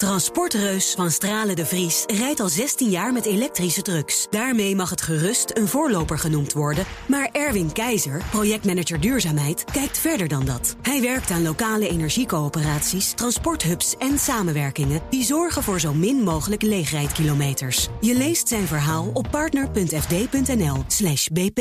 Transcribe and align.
Transportreus 0.00 0.94
van 0.94 1.10
Stralen 1.10 1.56
de 1.56 1.66
Vries 1.66 2.04
rijdt 2.06 2.40
al 2.40 2.48
16 2.48 2.90
jaar 2.90 3.12
met 3.12 3.24
elektrische 3.24 3.82
trucks. 3.82 4.26
Daarmee 4.30 4.76
mag 4.76 4.90
het 4.90 5.02
gerust 5.02 5.50
een 5.56 5.68
voorloper 5.68 6.18
genoemd 6.18 6.52
worden. 6.52 6.84
Maar 7.06 7.28
Erwin 7.32 7.72
Keizer, 7.72 8.22
projectmanager 8.30 9.00
duurzaamheid, 9.00 9.64
kijkt 9.64 9.98
verder 9.98 10.28
dan 10.28 10.44
dat. 10.44 10.76
Hij 10.82 11.00
werkt 11.00 11.30
aan 11.30 11.42
lokale 11.42 11.88
energiecoöperaties, 11.88 13.12
transporthubs 13.12 13.96
en 13.96 14.18
samenwerkingen... 14.18 15.00
die 15.10 15.24
zorgen 15.24 15.62
voor 15.62 15.80
zo 15.80 15.94
min 15.94 16.22
mogelijk 16.22 16.62
leegrijdkilometers. 16.62 17.88
Je 18.00 18.14
leest 18.14 18.48
zijn 18.48 18.66
verhaal 18.66 19.10
op 19.12 19.26
partner.fd.nl 19.30 20.84
bp. 21.32 21.60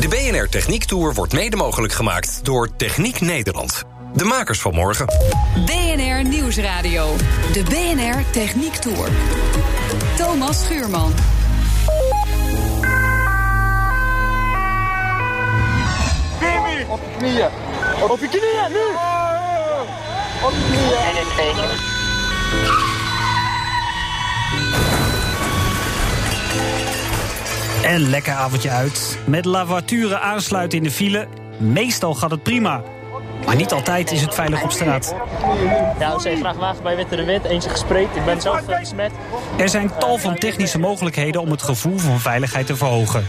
De 0.00 0.08
BNR 0.08 0.48
Techniek 0.48 0.84
Tour 0.84 1.14
wordt 1.14 1.32
mede 1.32 1.56
mogelijk 1.56 1.92
gemaakt 1.92 2.44
door 2.44 2.76
Techniek 2.76 3.20
Nederland. 3.20 3.93
De 4.14 4.24
makers 4.24 4.60
van 4.60 4.74
morgen. 4.74 5.06
BNR 5.66 6.28
Nieuwsradio. 6.28 7.16
De 7.52 7.62
BNR 7.62 8.30
Techniek 8.30 8.74
Tour. 8.74 9.08
Thomas 10.16 10.64
Schuurman. 10.64 11.12
Op 16.88 17.00
je 17.00 17.16
knieën. 17.18 17.48
Op 18.10 18.20
je 18.20 18.28
knieën, 18.28 18.70
nu! 18.70 18.84
Op 20.46 20.52
je 20.52 20.64
knieën. 20.66 21.94
En 27.84 28.00
lekker 28.00 28.32
avondje 28.32 28.70
uit. 28.70 29.18
Met 29.26 29.44
La 29.44 29.66
Voiture 29.66 30.18
aansluiten 30.18 30.78
in 30.78 30.84
de 30.84 30.90
file. 30.90 31.28
Meestal 31.58 32.14
gaat 32.14 32.30
het 32.30 32.42
prima. 32.42 32.82
Maar 33.46 33.56
niet 33.56 33.72
altijd 33.72 34.12
is 34.12 34.20
het 34.20 34.34
veilig 34.34 34.62
op 34.62 34.70
straat. 34.70 35.14
Ja, 35.98 36.16
we 36.16 36.36
graag 36.36 36.56
wagen 36.56 36.82
bij 36.82 36.96
Witte 36.96 37.16
de 37.16 37.24
Wit. 37.24 37.44
Eentje 37.44 37.70
gespreid. 37.70 38.08
Ik 38.14 38.24
ben 38.24 38.40
zelf 38.40 38.64
besmet. 38.66 39.12
Er 39.56 39.68
zijn 39.68 39.90
tal 39.98 40.18
van 40.18 40.38
technische 40.38 40.78
mogelijkheden 40.78 41.40
om 41.40 41.50
het 41.50 41.62
gevoel 41.62 41.98
van 41.98 42.20
veiligheid 42.20 42.66
te 42.66 42.76
verhogen. 42.76 43.26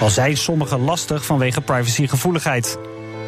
Al 0.00 0.10
zijn 0.10 0.36
sommige 0.36 0.78
lastig 0.78 1.24
vanwege 1.24 1.60
privacygevoeligheid. 1.60 2.78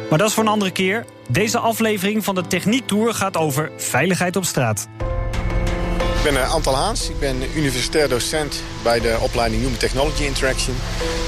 Maar 0.09 0.17
dat 0.17 0.27
is 0.27 0.33
voor 0.33 0.43
een 0.43 0.49
andere 0.49 0.71
keer. 0.71 1.05
Deze 1.27 1.59
aflevering 1.59 2.23
van 2.23 2.35
de 2.35 2.47
Techniek 2.47 2.87
Tour 2.87 3.13
gaat 3.13 3.37
over 3.37 3.71
veiligheid 3.77 4.35
op 4.35 4.45
straat. 4.45 4.87
Ik 6.19 6.33
ben 6.33 6.49
Antal 6.49 6.75
Haans. 6.75 7.09
Ik 7.09 7.19
ben 7.19 7.41
universitair 7.55 8.09
docent 8.09 8.63
bij 8.83 8.99
de 8.99 9.17
opleiding 9.21 9.61
Human 9.61 9.77
Technology 9.77 10.23
Interaction. 10.23 10.75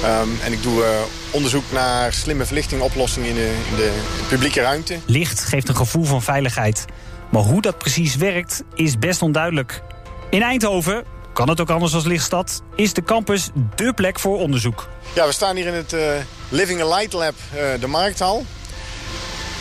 Um, 0.04 0.40
en 0.44 0.52
ik 0.52 0.64
doe 0.64 0.82
uh, 0.82 0.90
onderzoek 1.30 1.64
naar 1.72 2.14
slimme 2.14 2.46
verlichtingoplossingen 2.46 3.30
in 3.30 3.36
de, 3.36 3.54
in 3.70 3.76
de 3.76 4.02
publieke 4.28 4.62
ruimte. 4.62 4.98
Licht 5.06 5.44
geeft 5.44 5.70
een 5.70 5.76
gevoel 5.76 6.04
van 6.04 6.22
veiligheid. 6.22 6.86
Maar 7.30 7.42
hoe 7.42 7.62
dat 7.62 7.78
precies 7.78 8.16
werkt, 8.16 8.64
is 8.76 9.00
best 9.00 9.22
onduidelijk. 9.22 9.82
In 10.30 10.42
Eindhoven, 10.42 11.04
kan 11.34 11.50
het 11.50 11.62
ook 11.62 11.70
anders 11.70 11.94
als 11.94 12.06
lichtstad, 12.06 12.62
is 12.76 12.94
de 12.94 13.04
campus 13.04 13.50
dé 13.76 13.94
plek 13.94 14.20
voor 14.20 14.40
onderzoek. 14.40 14.88
Ja, 15.14 15.26
we 15.26 15.32
staan 15.32 15.56
hier 15.56 15.68
in 15.68 15.74
het 15.74 15.94
uh, 15.94 16.02
Living 16.50 16.82
a 16.82 16.88
Light 16.96 17.14
Lab, 17.14 17.36
uh, 17.54 17.62
de 17.80 17.88
Markthal 17.88 18.46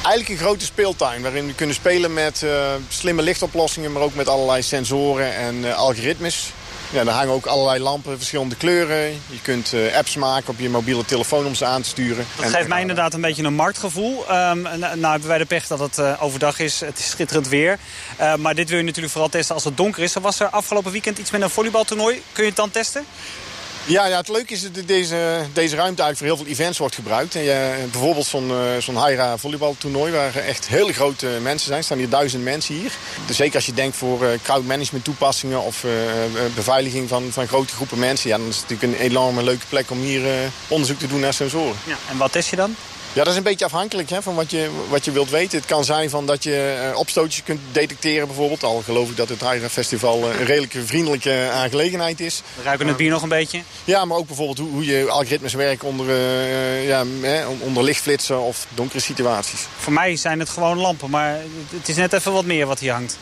eigenlijk 0.02 0.28
een 0.28 0.46
grote 0.46 0.64
speeltuin 0.64 1.22
waarin 1.22 1.46
we 1.46 1.54
kunnen 1.54 1.74
spelen 1.74 2.12
met 2.12 2.42
uh, 2.42 2.74
slimme 2.88 3.22
lichtoplossingen... 3.22 3.92
maar 3.92 4.02
ook 4.02 4.14
met 4.14 4.28
allerlei 4.28 4.62
sensoren 4.62 5.34
en 5.34 5.54
uh, 5.54 5.76
algoritmes. 5.76 6.52
Ja, 6.92 7.00
er 7.00 7.08
hangen 7.08 7.34
ook 7.34 7.46
allerlei 7.46 7.80
lampen, 7.82 8.16
verschillende 8.16 8.56
kleuren. 8.56 8.98
Je 9.10 9.40
kunt 9.42 9.72
uh, 9.72 9.96
apps 9.96 10.16
maken 10.16 10.48
op 10.48 10.58
je 10.58 10.68
mobiele 10.68 11.04
telefoon 11.04 11.46
om 11.46 11.54
ze 11.54 11.64
aan 11.64 11.82
te 11.82 11.88
sturen. 11.88 12.26
Dat 12.36 12.50
geeft 12.50 12.68
mij 12.68 12.80
inderdaad 12.80 13.14
een 13.14 13.20
beetje 13.20 13.42
een 13.42 13.54
marktgevoel. 13.54 14.20
Um, 14.20 14.62
nou 14.78 15.10
hebben 15.10 15.28
wij 15.28 15.38
de 15.38 15.44
pech 15.44 15.66
dat 15.66 15.78
het 15.78 16.20
overdag 16.20 16.58
is. 16.58 16.80
Het 16.80 16.98
is 16.98 17.08
schitterend 17.10 17.48
weer. 17.48 17.78
Maar 18.38 18.54
dit 18.54 18.68
wil 18.68 18.78
je 18.78 18.84
natuurlijk 18.84 19.12
vooral 19.12 19.30
testen 19.30 19.54
als 19.54 19.64
het 19.64 19.76
donker 19.76 20.02
is. 20.02 20.14
Er 20.14 20.20
was 20.20 20.40
er 20.40 20.48
afgelopen 20.48 20.92
weekend 20.92 21.18
iets 21.18 21.30
met 21.30 21.42
een 21.42 21.50
volleybaltoernooi. 21.50 22.22
Kun 22.32 22.42
je 22.42 22.48
het 22.48 22.58
dan 22.58 22.70
testen? 22.70 23.04
Ja, 23.84 24.06
ja, 24.06 24.16
het 24.16 24.28
leuke 24.28 24.52
is 24.52 24.62
dat 24.62 24.86
deze, 24.86 25.40
deze 25.52 25.76
ruimte 25.76 26.02
eigenlijk 26.02 26.16
voor 26.16 26.26
heel 26.26 26.36
veel 26.36 26.46
events 26.46 26.78
wordt 26.78 26.94
gebruikt. 26.94 27.34
En 27.34 27.90
bijvoorbeeld 27.90 28.26
zo'n 28.26 28.48
uh, 28.50 28.56
zo'n 28.78 28.96
Haira 28.96 29.36
volleybaltoernooi 29.36 30.12
waar 30.12 30.34
echt 30.34 30.68
hele 30.68 30.92
grote 30.92 31.26
mensen 31.26 31.66
zijn. 31.66 31.78
Er 31.78 31.84
staan 31.84 31.98
hier 31.98 32.08
duizend 32.08 32.44
mensen 32.44 32.74
hier. 32.74 32.92
Dus 33.26 33.36
zeker 33.36 33.54
als 33.54 33.66
je 33.66 33.72
denkt 33.72 33.96
voor 33.96 34.22
uh, 34.22 34.28
crowdmanagement 34.42 35.04
toepassingen 35.04 35.62
of 35.62 35.84
uh, 35.84 35.90
beveiliging 36.54 37.08
van, 37.08 37.28
van 37.30 37.46
grote 37.46 37.74
groepen 37.74 37.98
mensen. 37.98 38.30
Ja, 38.30 38.36
dan 38.36 38.48
is 38.48 38.56
het 38.56 38.68
natuurlijk 38.68 39.00
een 39.00 39.06
enorme 39.06 39.42
leuke 39.42 39.66
plek 39.68 39.90
om 39.90 40.00
hier 40.00 40.22
onderzoek 40.68 40.98
te 40.98 41.06
doen 41.06 41.20
naar 41.20 41.34
sensoren. 41.34 41.76
Ja, 41.84 41.96
en 42.10 42.16
wat 42.16 42.32
test 42.32 42.50
je 42.50 42.56
dan? 42.56 42.76
Ja, 43.12 43.24
dat 43.24 43.32
is 43.32 43.36
een 43.36 43.42
beetje 43.42 43.64
afhankelijk 43.64 44.10
hè, 44.10 44.22
van 44.22 44.34
wat 44.34 44.50
je, 44.50 44.70
wat 44.88 45.04
je 45.04 45.10
wilt 45.10 45.30
weten. 45.30 45.58
Het 45.58 45.66
kan 45.66 45.84
zijn 45.84 46.10
van 46.10 46.26
dat 46.26 46.44
je 46.44 46.88
uh, 46.90 46.98
opstootjes 46.98 47.42
kunt 47.42 47.60
detecteren 47.72 48.26
bijvoorbeeld. 48.26 48.64
Al 48.64 48.82
geloof 48.84 49.10
ik 49.10 49.16
dat 49.16 49.28
het 49.28 49.40
Haira 49.40 49.68
Festival 49.68 50.18
uh, 50.18 50.40
een 50.40 50.46
redelijk 50.46 50.76
vriendelijke 50.84 51.50
aangelegenheid 51.52 52.20
is. 52.20 52.42
We 52.56 52.62
ruiken 52.62 52.86
het 52.86 52.96
bier 52.96 53.10
nog 53.10 53.22
een 53.22 53.28
beetje? 53.28 53.62
Ja, 53.84 54.04
maar 54.04 54.16
ook 54.16 54.26
bijvoorbeeld 54.26 54.58
hoe, 54.58 54.70
hoe 54.70 54.84
je 54.84 55.10
algoritmes 55.10 55.54
werken 55.54 55.88
onder, 55.88 56.06
uh, 56.06 56.86
ja, 56.88 57.04
onder 57.58 57.82
lichtflitsen 57.82 58.40
of 58.40 58.66
donkere 58.74 59.00
situaties. 59.00 59.60
Voor 59.78 59.92
mij 59.92 60.16
zijn 60.16 60.38
het 60.38 60.48
gewoon 60.48 60.78
lampen, 60.78 61.10
maar 61.10 61.38
het 61.70 61.88
is 61.88 61.96
net 61.96 62.12
even 62.12 62.32
wat 62.32 62.44
meer 62.44 62.66
wat 62.66 62.78
hier 62.78 62.92
hangt. 62.92 63.18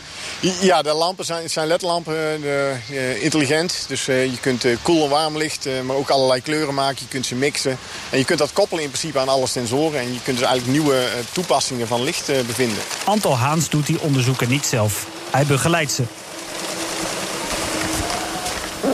Ja, 0.60 0.82
de 0.82 0.92
lampen 0.92 1.24
zijn, 1.24 1.50
zijn 1.50 1.66
ledlampen, 1.66 2.40
de, 2.40 3.20
intelligent. 3.20 3.84
Dus 3.88 4.04
je 4.04 4.38
kunt 4.40 4.64
koel 4.82 5.04
en 5.04 5.10
warm 5.10 5.36
licht, 5.36 5.68
maar 5.84 5.96
ook 5.96 6.08
allerlei 6.08 6.42
kleuren 6.42 6.74
maken. 6.74 6.98
Je 7.00 7.08
kunt 7.08 7.26
ze 7.26 7.34
mixen. 7.34 7.78
En 8.10 8.18
je 8.18 8.24
kunt 8.24 8.38
dat 8.38 8.52
koppelen 8.52 8.82
in 8.82 8.90
principe 8.90 9.18
aan 9.18 9.28
alle 9.28 9.46
sensoren 9.78 10.00
en 10.00 10.12
je 10.12 10.22
kunt 10.22 10.38
dus 10.38 10.46
eigenlijk 10.46 10.78
nieuwe 10.78 11.08
toepassingen 11.32 11.86
van 11.86 12.02
licht 12.02 12.26
bevinden. 12.26 12.78
Antal 13.04 13.36
Haans 13.36 13.68
doet 13.68 13.86
die 13.86 14.00
onderzoeken 14.00 14.48
niet 14.48 14.66
zelf. 14.66 15.06
Hij 15.30 15.46
begeleidt 15.46 15.92
ze. 15.92 16.02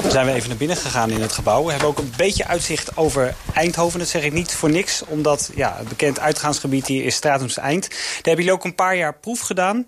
Dan 0.03 0.11
zijn 0.11 0.27
we 0.27 0.33
even 0.33 0.49
naar 0.49 0.59
binnen 0.59 0.77
gegaan 0.77 1.11
in 1.11 1.21
het 1.21 1.33
gebouw. 1.33 1.65
We 1.65 1.71
hebben 1.71 1.89
ook 1.89 1.99
een 1.99 2.13
beetje 2.17 2.47
uitzicht 2.47 2.97
over 2.97 3.35
Eindhoven. 3.55 3.99
Dat 3.99 4.09
zeg 4.09 4.23
ik 4.23 4.33
niet 4.33 4.53
voor 4.53 4.71
niks, 4.71 5.03
omdat 5.07 5.51
ja, 5.55 5.75
het 5.79 5.89
bekend 5.89 6.21
uitgaansgebied 6.21 6.87
hier 6.87 7.05
is 7.05 7.15
Stratums 7.15 7.57
Eind. 7.57 7.89
Daar 7.89 7.99
hebben 8.15 8.45
jullie 8.45 8.53
ook 8.53 8.65
een 8.65 8.75
paar 8.75 8.97
jaar 8.97 9.15
proef 9.15 9.41
gedaan 9.41 9.87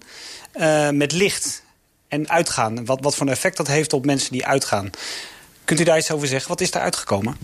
uh, 0.55 0.91
met 0.91 1.13
licht 1.13 1.63
en 2.09 2.29
uitgaan. 2.31 2.85
Wat, 2.85 2.99
wat 3.01 3.15
voor 3.15 3.27
een 3.27 3.33
effect 3.33 3.57
dat 3.57 3.67
heeft 3.67 3.93
op 3.93 4.05
mensen 4.05 4.33
die 4.33 4.47
uitgaan. 4.47 4.91
Kunt 5.65 5.81
u 5.81 5.85
daar 5.85 5.99
iets 5.99 6.11
over 6.11 6.29
zeggen? 6.29 6.49
Wat 6.49 6.61
is 6.61 6.71
daar 6.71 6.83
uitgekomen? 6.83 7.37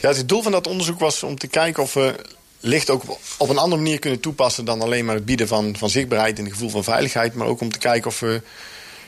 Ja, 0.00 0.08
het 0.08 0.28
doel 0.28 0.42
van 0.42 0.52
dat 0.52 0.66
onderzoek 0.66 0.98
was 0.98 1.22
om 1.22 1.38
te 1.38 1.46
kijken 1.46 1.82
of 1.82 1.94
we 1.94 2.14
licht 2.62 2.90
ook 2.90 3.02
op 3.38 3.48
een 3.48 3.58
andere 3.58 3.82
manier 3.82 3.98
kunnen 3.98 4.20
toepassen... 4.20 4.64
dan 4.64 4.80
alleen 4.80 5.04
maar 5.04 5.14
het 5.14 5.24
bieden 5.24 5.48
van, 5.48 5.76
van 5.76 5.90
zichtbaarheid 5.90 6.38
en 6.38 6.44
het 6.44 6.52
gevoel 6.52 6.70
van 6.70 6.84
veiligheid. 6.84 7.34
Maar 7.34 7.46
ook 7.46 7.60
om 7.60 7.72
te 7.72 7.78
kijken 7.78 8.10
of 8.10 8.20
we 8.20 8.40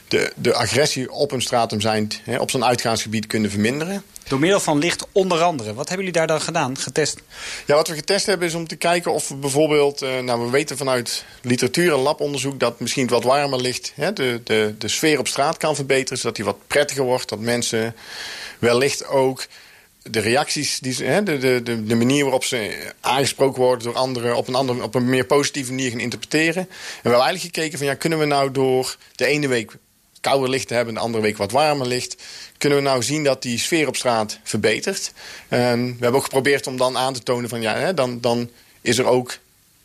de, 0.09 0.33
de 0.37 0.55
agressie 0.55 1.13
op 1.13 1.33
een 1.33 1.43
stratum 1.43 1.81
zijn, 1.81 2.11
hè, 2.23 2.39
op 2.39 2.51
zo'n 2.51 2.65
uitgaansgebied 2.65 3.27
kunnen 3.27 3.51
verminderen. 3.51 4.03
Door 4.29 4.39
middel 4.39 4.61
van 4.61 4.79
licht 4.79 5.07
onder 5.13 5.43
andere. 5.43 5.75
Wat 5.75 5.89
hebben 5.89 6.07
jullie 6.07 6.21
daar 6.21 6.27
dan 6.27 6.41
gedaan, 6.41 6.79
getest? 6.79 7.23
Ja, 7.67 7.75
wat 7.75 7.89
we 7.89 7.95
getest 7.95 8.27
hebben 8.27 8.49
is 8.49 8.55
om 8.55 8.67
te 8.67 8.77
kijken 8.77 9.13
of 9.13 9.29
we 9.29 9.35
bijvoorbeeld... 9.35 10.03
Uh, 10.03 10.19
nou, 10.19 10.45
we 10.45 10.51
weten 10.51 10.77
vanuit 10.77 11.25
literatuur 11.43 11.93
en 11.93 11.99
labonderzoek... 11.99 12.61
dat 12.61 12.81
misschien 12.81 13.03
het 13.03 13.13
wat 13.13 13.25
warmer 13.25 13.61
licht 13.61 13.93
hè, 13.95 14.13
de, 14.13 14.41
de, 14.45 14.75
de 14.79 14.89
sfeer 14.89 15.19
op 15.19 15.29
straat 15.29 15.57
kan 15.57 15.75
verbeteren... 15.75 16.19
zodat 16.19 16.37
die 16.37 16.45
wat 16.45 16.67
prettiger 16.67 17.05
wordt, 17.05 17.29
dat 17.29 17.39
mensen 17.39 17.95
wellicht 18.59 19.07
ook 19.07 19.47
de 20.11 20.21
reacties, 20.21 20.79
die 20.79 20.93
ze, 20.93 21.05
hè, 21.05 21.23
de, 21.23 21.39
de, 21.39 21.85
de 21.85 21.95
manier 21.95 22.23
waarop 22.23 22.45
ze 22.45 22.93
aangesproken 23.01 23.63
worden 23.63 23.85
door 23.85 23.97
anderen 23.97 24.37
op 24.37 24.49
een, 24.49 24.55
andere, 24.55 24.83
op 24.83 24.95
een 24.95 25.09
meer 25.09 25.25
positieve 25.25 25.71
manier 25.71 25.91
gaan 25.91 26.01
interpreteren. 26.01 26.63
En 26.63 26.69
we 26.69 27.09
hebben 27.09 27.21
eigenlijk 27.21 27.55
gekeken 27.55 27.79
van 27.79 27.87
ja, 27.87 27.95
kunnen 27.95 28.19
we 28.19 28.25
nou 28.25 28.51
door 28.51 28.97
de 29.15 29.27
ene 29.27 29.49
week 29.49 29.77
kouder 30.21 30.51
licht 30.51 30.69
te 30.69 30.75
hebben, 30.75 30.95
de 30.95 31.01
andere 31.01 31.23
week 31.23 31.37
wat 31.37 31.51
warmer 31.51 31.87
licht, 31.87 32.23
kunnen 32.59 32.79
we 32.79 32.85
nou 32.85 33.03
zien 33.03 33.25
dat 33.25 33.43
die 33.43 33.59
sfeer 33.59 33.89
op 33.89 33.97
straat 33.97 34.39
verbetert. 34.43 35.13
En 35.49 35.85
we 35.87 35.97
hebben 36.01 36.15
ook 36.15 36.25
geprobeerd 36.25 36.67
om 36.67 36.77
dan 36.77 36.97
aan 36.97 37.15
te 37.15 37.23
tonen 37.23 37.49
van 37.49 37.61
ja, 37.61 37.77
hè, 37.77 37.95
dan, 37.95 38.21
dan 38.21 38.51
is 38.81 38.99
er 38.99 39.07
ook 39.07 39.39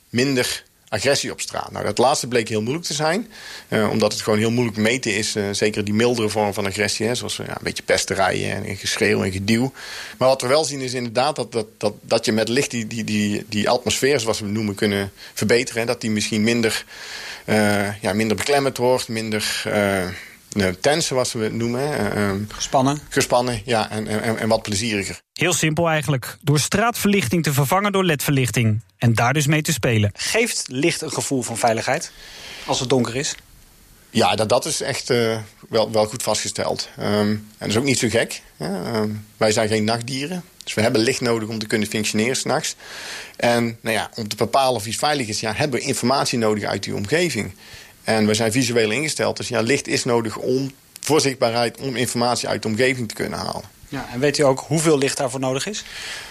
minder 0.10 0.64
agressie 0.90 1.32
op 1.32 1.42
straat. 1.42 1.72
Nou, 1.72 1.86
dat 1.86 1.98
laatste 1.98 2.28
bleek 2.28 2.50
heel 2.50 2.62
moeilijk 2.62 2.86
te 2.86 2.94
zijn. 2.94 3.32
Uh, 3.70 3.90
omdat 3.90 4.12
het 4.12 4.22
gewoon 4.22 4.40
heel 4.40 4.52
moeilijk 4.52 4.78
meten 4.78 5.16
is. 5.16 5.36
Uh, 5.36 5.44
zeker 5.52 5.84
die 5.84 5.94
mildere 5.94 6.30
vorm 6.30 6.54
van 6.54 6.66
agressie. 6.66 7.06
Hè, 7.06 7.16
zoals 7.16 7.36
ja, 7.36 7.50
een 7.50 7.58
beetje 7.62 7.84
pesterijen 7.84 8.66
en 8.66 8.76
geschreeuw 8.76 9.24
en 9.24 9.32
geduw. 9.32 9.72
Maar 10.18 10.28
wat 10.28 10.42
we 10.42 10.48
wel 10.48 10.64
zien 10.64 10.82
is 10.82 10.94
inderdaad 10.94 11.36
dat, 11.36 11.52
dat, 11.52 11.68
dat, 11.78 11.94
dat 12.02 12.26
je 12.26 12.32
met 12.32 12.50
licht 12.50 12.72
die, 12.72 12.88
die, 12.88 13.04
die, 13.04 13.46
die 13.50 13.70
atmosfeer, 13.70 14.20
zoals 14.20 14.40
we 14.40 14.46
het 14.46 14.54
noemen, 14.54 14.76
kunnen 14.76 15.12
verbeteren. 15.34 15.88
Dat 15.88 16.02
die 16.02 16.12
misschien 16.12 16.44
minder, 16.44 16.86
ja, 18.02 18.14
minder 18.14 18.38
beklemmend 18.38 18.78
wordt. 18.78 19.08
Minder 19.08 19.64
tense, 20.80 21.08
zoals 21.08 21.34
we 21.34 21.44
het 21.44 21.54
noemen. 21.54 22.18
Um, 22.20 22.48
gespannen. 22.52 23.00
Gespannen, 23.10 23.62
ja. 23.66 23.90
En, 23.90 24.08
en, 24.08 24.38
en 24.38 24.48
wat 24.48 24.62
plezieriger. 24.62 25.22
Heel 25.34 25.54
simpel 25.54 25.90
eigenlijk. 25.90 26.38
Door 26.42 26.60
straatverlichting 26.60 27.44
te 27.44 27.54
vervangen 27.54 27.92
door 27.92 28.04
ledverlichting. 28.04 28.82
En 28.98 29.14
daar 29.14 29.34
dus 29.34 29.48
mee 29.48 29.62
te 29.62 29.74
spelen. 29.74 30.12
Geeft 30.14 30.64
licht 30.68 31.02
een 31.02 31.12
gevoel 31.12 31.42
van 31.42 31.58
veiligheid? 31.58 32.12
Als 32.66 32.80
het 32.80 32.90
donker 32.90 33.16
is? 33.16 33.36
Ja, 34.10 34.36
dat, 34.36 34.50
dat 34.50 34.66
is 34.66 34.82
echt 34.82 35.10
uh, 35.10 35.38
wel, 35.70 35.92
wel 35.92 36.06
goed 36.06 36.24
vastgesteld. 36.24 36.90
Um, 37.00 37.06
en 37.06 37.46
dat 37.58 37.68
is 37.68 37.78
ook 37.78 37.84
niet 37.84 38.00
zo 38.00 38.10
gek. 38.10 38.42
Um, 38.62 39.26
wij 39.38 39.52
zijn 39.52 39.68
geen 39.68 39.84
nachtdieren. 39.84 40.44
Dus 40.64 40.74
we 40.74 40.82
hebben 40.82 41.02
licht 41.02 41.22
nodig 41.22 41.50
om 41.50 41.60
te 41.60 41.68
kunnen 41.68 41.88
functioneren 41.88 42.36
s'nachts. 42.36 42.76
En 43.36 43.78
nou 43.82 43.96
ja, 43.96 44.10
om 44.16 44.28
te 44.28 44.36
bepalen 44.36 44.76
of 44.76 44.86
iets 44.86 44.98
veilig 44.98 45.28
is... 45.28 45.40
Ja, 45.40 45.54
hebben 45.54 45.80
we 45.80 45.86
informatie 45.86 46.38
nodig 46.38 46.64
uit 46.64 46.84
die 46.84 46.96
omgeving. 46.96 47.54
En 48.10 48.26
we 48.26 48.34
zijn 48.34 48.52
visueel 48.52 48.92
ingesteld. 48.92 49.38
Dus 49.38 49.48
ja, 49.48 49.62
licht 49.62 49.88
is 49.88 50.04
nodig 50.04 50.38
om 50.38 50.72
voor 51.00 51.22
zichtbaarheid, 51.22 51.78
om 51.80 51.96
informatie 51.96 52.48
uit 52.48 52.62
de 52.62 52.68
omgeving 52.68 53.08
te 53.08 53.14
kunnen 53.14 53.40
halen. 53.40 53.64
Ja, 53.90 54.08
en 54.14 54.20
weet 54.20 54.38
u 54.38 54.44
ook 54.44 54.64
hoeveel 54.68 54.98
licht 54.98 55.18
daarvoor 55.18 55.40
nodig 55.40 55.68
is? 55.68 55.84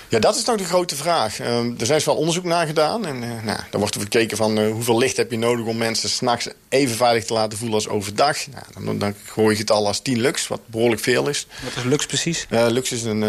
Ja, 0.08 0.18
dat 0.18 0.36
is 0.36 0.44
nog 0.44 0.56
de 0.56 0.64
grote 0.64 0.96
vraag. 0.96 1.40
Ehm, 1.40 1.72
er 1.78 1.86
zijn 1.86 2.00
wel 2.04 2.16
onderzoek 2.16 2.44
naar 2.44 2.66
gedaan. 2.66 3.06
En 3.06 3.22
uh, 3.22 3.42
nou, 3.42 3.58
dan 3.70 3.80
wordt 3.80 3.94
er 3.94 4.00
gekeken 4.00 4.36
van 4.36 4.58
uh, 4.58 4.70
hoeveel 4.70 4.98
licht 4.98 5.16
heb 5.16 5.30
je 5.30 5.38
nodig 5.38 5.66
om 5.66 5.76
mensen 5.76 6.08
s'nachts 6.08 6.48
even 6.68 6.96
veilig 6.96 7.24
te 7.24 7.32
laten 7.32 7.58
voelen 7.58 7.76
als 7.76 7.88
overdag. 7.88 8.46
Nou, 8.46 8.84
dan, 8.84 8.98
dan 8.98 9.14
gooi 9.24 9.54
je 9.54 9.60
het 9.60 9.70
al 9.70 9.86
als 9.86 10.00
10 10.00 10.20
lux, 10.20 10.48
wat 10.48 10.60
behoorlijk 10.66 11.02
veel 11.02 11.28
is. 11.28 11.46
Wat 11.64 11.76
is 11.76 11.90
lux 11.90 12.06
precies? 12.06 12.46
Uh, 12.50 12.66
lux 12.68 12.92
is 12.92 13.02
een, 13.02 13.20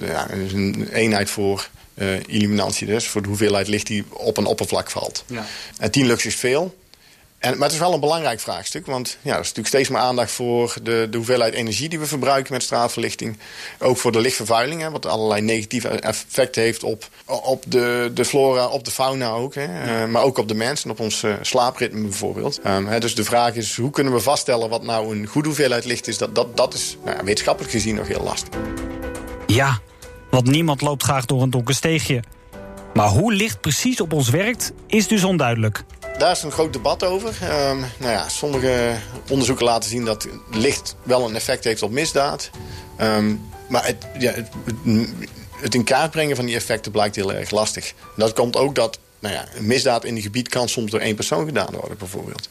ja, 0.00 0.28
is 0.30 0.52
een 0.52 0.88
eenheid 0.92 1.30
voor 1.30 1.68
illuminatie, 2.26 2.86
dus 2.86 3.06
voor 3.06 3.22
de 3.22 3.28
hoeveelheid 3.28 3.68
licht 3.68 3.86
die 3.86 4.04
op 4.10 4.36
een 4.36 4.46
oppervlak 4.46 4.90
valt. 4.90 5.24
Ja. 5.26 5.46
En 5.78 5.90
10 5.90 6.06
lux 6.06 6.26
is 6.26 6.34
veel. 6.34 6.78
En, 7.40 7.52
maar 7.52 7.62
het 7.62 7.72
is 7.72 7.78
wel 7.78 7.94
een 7.94 8.00
belangrijk 8.00 8.40
vraagstuk. 8.40 8.86
Want 8.86 9.18
ja, 9.22 9.32
er 9.32 9.40
is 9.40 9.46
natuurlijk 9.46 9.68
steeds 9.68 9.88
meer 9.88 9.98
aandacht 9.98 10.30
voor 10.30 10.76
de, 10.82 11.06
de 11.10 11.16
hoeveelheid 11.16 11.54
energie 11.54 11.88
die 11.88 11.98
we 11.98 12.06
verbruiken 12.06 12.52
met 12.52 12.62
straatverlichting. 12.62 13.38
Ook 13.78 13.96
voor 13.96 14.12
de 14.12 14.20
lichtvervuiling, 14.20 14.80
hè, 14.80 14.90
wat 14.90 15.06
allerlei 15.06 15.40
negatieve 15.40 15.88
effecten 15.88 16.62
heeft 16.62 16.82
op, 16.82 17.08
op 17.24 17.64
de, 17.66 18.10
de 18.14 18.24
flora, 18.24 18.66
op 18.66 18.84
de 18.84 18.90
fauna 18.90 19.30
ook. 19.30 19.54
Hè, 19.54 19.64
uh, 20.02 20.10
maar 20.10 20.22
ook 20.22 20.38
op 20.38 20.48
de 20.48 20.54
mensen, 20.54 20.90
op 20.90 21.00
ons 21.00 21.22
uh, 21.22 21.34
slaapritme 21.42 22.02
bijvoorbeeld. 22.02 22.60
Um, 22.66 22.86
hè, 22.86 23.00
dus 23.00 23.14
de 23.14 23.24
vraag 23.24 23.54
is, 23.54 23.76
hoe 23.76 23.90
kunnen 23.90 24.12
we 24.12 24.20
vaststellen 24.20 24.68
wat 24.68 24.82
nou 24.82 25.16
een 25.16 25.26
goede 25.26 25.48
hoeveelheid 25.48 25.84
licht 25.84 26.08
is? 26.08 26.18
Dat, 26.18 26.34
dat, 26.34 26.56
dat 26.56 26.74
is 26.74 26.96
nou, 27.04 27.16
wetenschappelijk 27.24 27.72
gezien 27.72 27.94
nog 27.94 28.08
heel 28.08 28.22
lastig. 28.22 28.50
Ja, 29.46 29.78
want 30.30 30.46
niemand 30.46 30.80
loopt 30.80 31.02
graag 31.02 31.24
door 31.24 31.42
een 31.42 31.50
donker 31.50 31.74
steegje. 31.74 32.22
Maar 33.00 33.08
hoe 33.08 33.32
licht 33.32 33.60
precies 33.60 34.00
op 34.00 34.12
ons 34.12 34.28
werkt, 34.28 34.72
is 34.86 35.08
dus 35.08 35.24
onduidelijk. 35.24 35.84
Daar 36.18 36.30
is 36.30 36.42
een 36.42 36.50
groot 36.50 36.72
debat 36.72 37.04
over. 37.04 37.28
Um, 37.28 37.78
nou 37.78 38.12
ja, 38.12 38.28
sommige 38.28 38.94
onderzoeken 39.28 39.64
laten 39.64 39.90
zien 39.90 40.04
dat 40.04 40.28
licht 40.50 40.96
wel 41.02 41.28
een 41.28 41.34
effect 41.34 41.64
heeft 41.64 41.82
op 41.82 41.90
misdaad. 41.90 42.50
Um, 43.00 43.40
maar 43.68 43.86
het, 43.86 44.06
ja, 44.18 44.32
het, 44.32 44.48
het, 45.60 45.74
in 45.74 45.84
kaart 45.84 46.10
brengen 46.10 46.36
van 46.36 46.46
die 46.46 46.54
effecten 46.54 46.92
blijkt 46.92 47.16
heel 47.16 47.32
erg 47.32 47.50
lastig. 47.50 47.94
Dat 48.16 48.32
komt 48.32 48.56
ook 48.56 48.74
dat 48.74 48.98
nou 49.18 49.34
ja, 49.34 49.44
een 49.54 49.66
misdaad 49.66 50.04
in 50.04 50.16
een 50.16 50.22
gebied 50.22 50.48
kan 50.48 50.68
soms 50.68 50.90
door 50.90 51.00
één 51.00 51.14
persoon 51.14 51.44
gedaan 51.44 51.72
worden, 51.72 51.98
bijvoorbeeld. 51.98 52.48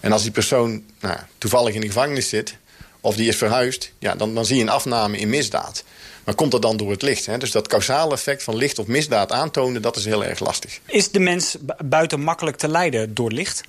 En 0.00 0.12
als 0.12 0.22
die 0.22 0.30
persoon 0.30 0.82
nou, 1.00 1.16
toevallig 1.38 1.74
in 1.74 1.80
de 1.80 1.86
gevangenis 1.86 2.28
zit, 2.28 2.56
of 3.02 3.16
die 3.16 3.28
is 3.28 3.36
verhuisd, 3.36 3.92
ja, 3.98 4.14
dan, 4.14 4.34
dan 4.34 4.44
zie 4.44 4.56
je 4.56 4.62
een 4.62 4.68
afname 4.68 5.18
in 5.18 5.28
misdaad. 5.28 5.84
Maar 6.24 6.34
komt 6.34 6.50
dat 6.50 6.62
dan 6.62 6.76
door 6.76 6.90
het 6.90 7.02
licht? 7.02 7.26
Hè? 7.26 7.38
Dus 7.38 7.50
dat 7.50 7.68
causale 7.68 8.12
effect 8.12 8.42
van 8.42 8.56
licht 8.56 8.78
of 8.78 8.86
misdaad 8.86 9.32
aantonen, 9.32 9.82
dat 9.82 9.96
is 9.96 10.04
heel 10.04 10.24
erg 10.24 10.38
lastig. 10.38 10.80
Is 10.86 11.10
de 11.10 11.18
mens 11.18 11.56
buiten 11.84 12.20
makkelijk 12.20 12.56
te 12.56 12.68
leiden 12.68 13.14
door 13.14 13.32
licht? 13.32 13.60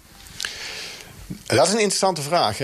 Dat 1.45 1.67
is 1.67 1.73
een 1.73 1.79
interessante 1.79 2.21
vraag. 2.21 2.57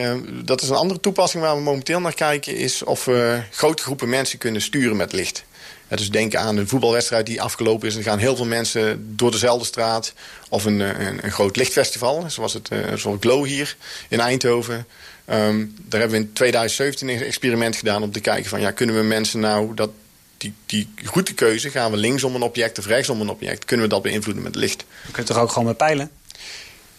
Dat 0.43 0.61
is 0.61 0.69
een 0.69 0.75
andere 0.75 0.99
toepassing 0.99 1.43
waar 1.43 1.55
we 1.55 1.61
momenteel 1.61 1.99
naar 1.99 2.13
kijken... 2.13 2.55
is 2.55 2.83
of 2.83 3.05
we 3.05 3.41
grote 3.51 3.83
groepen 3.83 4.09
mensen 4.09 4.37
kunnen 4.37 4.61
sturen 4.61 4.97
met 4.97 5.13
licht. 5.13 5.43
Dus 5.87 6.09
denk 6.09 6.35
aan 6.35 6.57
een 6.57 6.67
voetbalwedstrijd 6.67 7.25
die 7.25 7.41
afgelopen 7.41 7.87
is. 7.87 7.95
Er 7.95 8.03
gaan 8.03 8.19
heel 8.19 8.35
veel 8.35 8.45
mensen 8.45 9.15
door 9.15 9.31
dezelfde 9.31 9.65
straat. 9.65 10.13
Of 10.49 10.65
een, 10.65 10.79
een, 10.79 11.25
een 11.25 11.31
groot 11.31 11.55
lichtfestival, 11.55 12.25
zoals 12.27 12.53
het 12.53 12.69
zoals 12.95 13.17
Glow 13.19 13.45
hier 13.45 13.75
in 14.09 14.19
Eindhoven. 14.19 14.87
Um, 15.31 15.75
daar 15.81 15.99
hebben 15.99 16.19
we 16.19 16.25
in 16.25 16.33
2017 16.33 17.09
een 17.09 17.21
experiment 17.21 17.75
gedaan 17.75 18.03
om 18.03 18.11
te 18.11 18.19
kijken 18.19 18.49
van... 18.49 18.61
ja, 18.61 18.71
kunnen 18.71 18.95
we 18.95 19.01
mensen 19.01 19.39
nou 19.39 19.73
dat 19.73 19.89
die, 20.37 20.53
die 20.65 20.93
routekeuze... 21.03 21.69
gaan 21.69 21.91
we 21.91 21.97
linksom 21.97 22.35
een 22.35 22.41
object 22.41 22.77
of 22.77 22.85
rechtsom 22.85 23.21
een 23.21 23.29
object... 23.29 23.65
kunnen 23.65 23.85
we 23.85 23.91
dat 23.91 24.01
beïnvloeden 24.01 24.43
met 24.43 24.55
licht. 24.55 24.85
Je 25.05 25.11
kunt 25.11 25.27
toch 25.27 25.37
ook 25.37 25.49
gewoon 25.49 25.67
met 25.67 25.77
pijlen? 25.77 26.11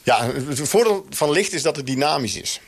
Ja, 0.02 0.30
het 0.48 0.68
voordeel 0.68 1.06
van 1.10 1.30
licht 1.30 1.52
is 1.52 1.62
dat 1.62 1.76
het 1.76 1.86
dynamisch 1.86 2.36
is. 2.36 2.60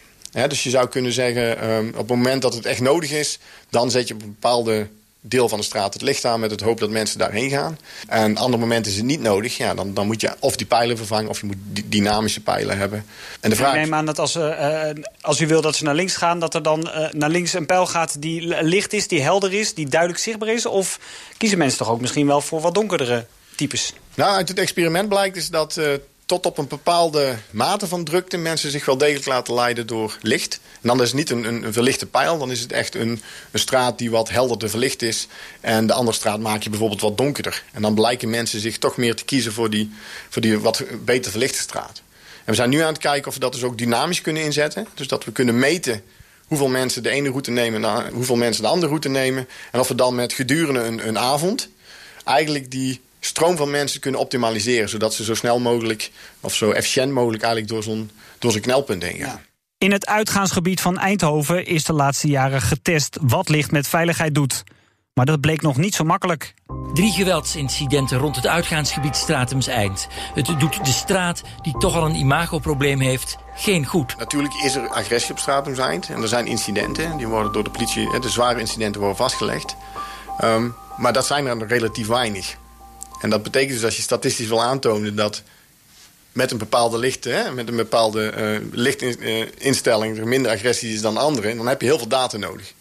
dus 0.49 0.63
je 0.63 0.71
zou 0.71 0.89
kunnen 0.89 1.13
zeggen, 1.13 1.71
um, 1.71 1.89
op 1.89 1.97
het 1.97 2.09
moment 2.09 2.43
dat 2.43 2.55
het 2.55 2.67
echt 2.67 2.81
nodig 2.81 3.11
is... 3.11 3.39
dan 3.71 3.91
zet 3.91 4.09
je 4.09 4.15
op 4.15 4.23
een 4.23 4.29
bepaalde 4.41 4.89
deel 5.25 5.49
van 5.49 5.59
de 5.59 5.65
straat 5.65 5.93
het 5.93 6.03
licht 6.03 6.25
aan... 6.25 6.41
met 6.41 6.51
het 6.51 6.61
hoop 6.61 6.81
dat 6.81 6.91
mensen 6.91 7.19
daarheen 7.19 7.51
gaan. 7.51 7.79
En 8.09 8.31
op 8.31 8.37
andere 8.37 8.63
momenten 8.63 8.91
is 8.91 8.97
het 8.97 9.07
niet 9.07 9.21
nodig. 9.21 9.57
Ja, 9.57 9.75
dan, 9.75 9.95
dan 9.95 10.07
moet 10.07 10.21
je 10.21 10.31
of 10.39 10.57
die 10.57 10.67
pijlen 10.67 10.97
vervangen... 10.97 11.31
of 11.31 11.41
je 11.41 11.47
moet 11.47 11.57
dynamische 11.85 12.41
pijlen 12.41 12.79
hebben. 12.79 13.05
En 13.41 13.51
de 13.51 13.57
vraag... 13.57 13.75
Ik 13.75 13.81
neem 13.81 13.95
aan 13.95 14.07
dat 14.07 14.19
als, 14.19 14.37
uh, 14.37 14.91
als 15.21 15.41
u 15.41 15.47
wil 15.47 15.61
dat 15.61 15.77
ze 15.77 15.85
naar 15.85 15.95
links 15.95 16.17
gaan... 16.17 16.41
dat 16.41 16.55
er 16.55 16.63
dan 16.63 16.81
uh, 16.81 17.11
naar 17.11 17.31
links 17.31 17.53
een 17.53 17.67
pijl 17.67 17.87
gaat 17.87 18.23
die 18.23 18.63
licht 18.63 18.93
is, 18.93 19.09
die 19.09 19.23
helder 19.23 19.53
is... 19.53 19.75
die 19.75 19.89
duidelijk 19.89 20.21
zichtbaar 20.21 20.49
is? 20.49 20.67
Of 20.67 20.99
kiezen 21.37 21.59
mensen 21.59 21.79
toch 21.79 21.91
ook 21.91 22.01
misschien 22.01 22.27
wel 22.27 22.41
voor 22.41 22.61
wat 22.61 22.75
donkerdere 22.75 23.27
types? 23.57 23.93
Nou, 24.15 24.35
uit 24.35 24.49
het 24.49 24.59
experiment 24.59 25.09
blijkt 25.09 25.37
is 25.37 25.49
dat 25.49 25.81
tot 26.27 26.47
op 26.47 26.59
een 26.59 26.69
bepaalde 26.69 27.37
mate 27.51 27.87
van 27.87 28.05
drukte 28.05 28.37
mensen 28.37 28.71
zich 28.71 28.85
wel 28.85 28.99
degelijk 28.99 29.27
laten 29.27 29.55
leiden 29.55 29.87
door 29.87 30.19
licht. 30.23 30.61
En 30.81 30.89
dan 30.89 31.03
is 31.03 31.07
het 31.07 31.17
niet 31.17 31.31
een, 31.31 31.45
een, 31.45 31.73
verlichte 31.73 32.07
pijl, 32.07 32.39
dan 32.39 32.51
is 32.51 32.61
het 32.61 32.73
echt 32.73 32.95
een, 32.95 33.23
een 33.51 33.61
straat 33.61 33.99
die 33.99 34.11
wat 34.11 34.29
helderder 34.29 34.71
verlicht 34.71 35.03
is. 35.03 35.27
En 35.61 35.87
de 35.87 35.93
andere 35.93 36.17
straat 36.17 36.41
maak 36.41 36.63
je 36.63 36.71
bijvoorbeeld 36.71 37.01
wat 37.01 37.17
donkerder. 37.17 37.63
En 37.73 37.83
dan 37.83 37.95
blijken 37.95 38.31
mensen 38.31 38.61
zich 38.61 38.79
toch 38.79 38.97
meer 38.97 39.15
te 39.15 39.25
kiezen 39.25 39.53
voor 39.53 39.71
die, 39.71 39.93
voor 40.29 40.43
die 40.43 40.59
wat 40.59 40.85
beter 41.05 41.31
verlichte 41.31 41.59
straat. 41.59 42.03
En 42.21 42.51
we 42.51 42.55
zijn 42.55 42.71
nu 42.71 42.81
aan 42.81 42.93
het 42.93 43.03
kijken 43.03 43.29
of 43.29 43.35
we 43.35 43.41
dat 43.41 43.53
dus 43.53 43.63
ook 43.63 43.79
dynamisch 43.79 44.21
kunnen 44.21 44.43
inzetten. 44.43 44.87
Dus 44.95 45.09
dat 45.09 45.25
we 45.25 45.33
kunnen 45.33 45.59
meten 45.59 46.03
hoeveel 46.47 46.69
mensen 46.69 47.03
de 47.03 47.11
ene 47.11 47.29
route 47.29 47.51
nemen 47.51 47.85
en 47.85 48.13
hoeveel 48.13 48.37
mensen 48.37 48.63
de 48.63 48.69
andere 48.69 48.87
route 48.87 49.09
nemen. 49.09 49.49
En 49.71 49.81
of 49.81 49.89
we 49.89 49.95
dan 49.95 50.15
met 50.15 50.33
gedurende 50.33 50.81
een, 50.81 51.09
een 51.09 51.19
avond 51.19 51.69
eigenlijk 52.25 52.71
die 52.71 53.01
stroom 53.25 53.57
van 53.57 53.71
mensen 53.71 54.01
kunnen 54.01 54.21
optimaliseren. 54.21 54.89
Zodat 54.89 55.15
ze 55.15 55.25
zo 55.25 55.35
snel 55.35 55.61
mogelijk 55.61 56.11
of 56.41 56.55
zo 56.55 56.71
efficiënt 56.71 57.13
mogelijk 57.13 57.43
eigenlijk 57.43 57.73
door 57.73 57.83
zo'n 57.83 58.11
door 58.39 58.53
zo'n 58.53 58.61
knelpunt 58.61 59.03
heen 59.03 59.19
gaan. 59.19 59.41
In 59.79 59.93
het 59.93 60.07
uitgaansgebied 60.07 60.81
van 60.81 60.99
Eindhoven 60.99 61.67
is 61.67 61.85
de 61.85 61.93
laatste 61.93 62.29
jaren 62.29 62.61
getest 62.61 63.19
wat 63.21 63.49
licht 63.49 63.71
met 63.71 63.89
veiligheid 63.89 64.35
doet. 64.35 64.65
Maar 65.15 65.27
dat 65.27 65.41
bleek 65.41 65.63
nog 65.63 65.77
niet 65.77 65.95
zo 65.95 66.05
makkelijk. 66.05 66.55
Drie 66.95 67.13
geweldsincidenten 67.13 68.19
rond 68.19 68.37
het 68.37 68.47
uitgaansgebied 68.47 69.17
Stratums 69.17 69.67
Eind. 69.67 70.07
Het 70.35 70.47
doet 70.59 70.85
de 70.85 70.93
straat, 70.93 71.43
die 71.63 71.79
toch 71.79 71.97
al 71.97 72.05
een 72.05 72.15
imagoprobleem 72.15 73.01
heeft, 73.01 73.37
geen 73.55 73.87
goed. 73.87 74.17
Natuurlijk 74.19 74.55
is 74.55 74.75
er 74.75 74.89
agressie 74.89 75.33
op 75.33 75.39
Stratums 75.39 75.79
Eind. 75.79 76.09
En 76.09 76.23
er 76.23 76.29
zijn 76.29 76.47
incidenten, 76.47 77.17
die 77.17 77.27
worden 77.27 77.53
door 77.53 77.65
de 77.65 77.71
politie, 77.71 78.21
de 78.21 78.31
zware 78.31 78.61
incidenten 78.61 79.01
worden 79.01 79.19
vastgelegd. 79.19 79.77
Um, 80.45 80.75
maar 80.97 81.13
dat 81.13 81.27
zijn 81.27 81.47
er 81.47 81.67
relatief 81.67 82.07
weinig. 82.07 82.57
En 83.23 83.31
dat 83.31 83.43
betekent 83.43 83.73
dus 83.73 83.85
als 83.85 83.97
je 83.97 84.03
statistisch 84.03 84.49
wil 84.49 84.63
aantonen 84.63 85.17
dat 85.17 85.43
met 86.33 86.51
een 86.51 86.59
bepaalde 86.59 86.99
licht, 86.99 87.25
hè, 87.25 87.53
met 87.53 87.69
een 87.69 87.77
bepaalde 87.77 88.33
uh, 88.37 88.67
lichtinstelling 88.73 90.19
er 90.19 90.29
minder 90.29 90.53
agressie 90.53 90.95
is 90.95 91.01
dan 91.01 91.17
anderen, 91.17 91.57
dan 91.57 91.67
heb 91.67 91.81
je 91.81 91.87
heel 91.87 91.99
veel 91.99 92.09
data 92.09 92.37
nodig. 92.37 92.73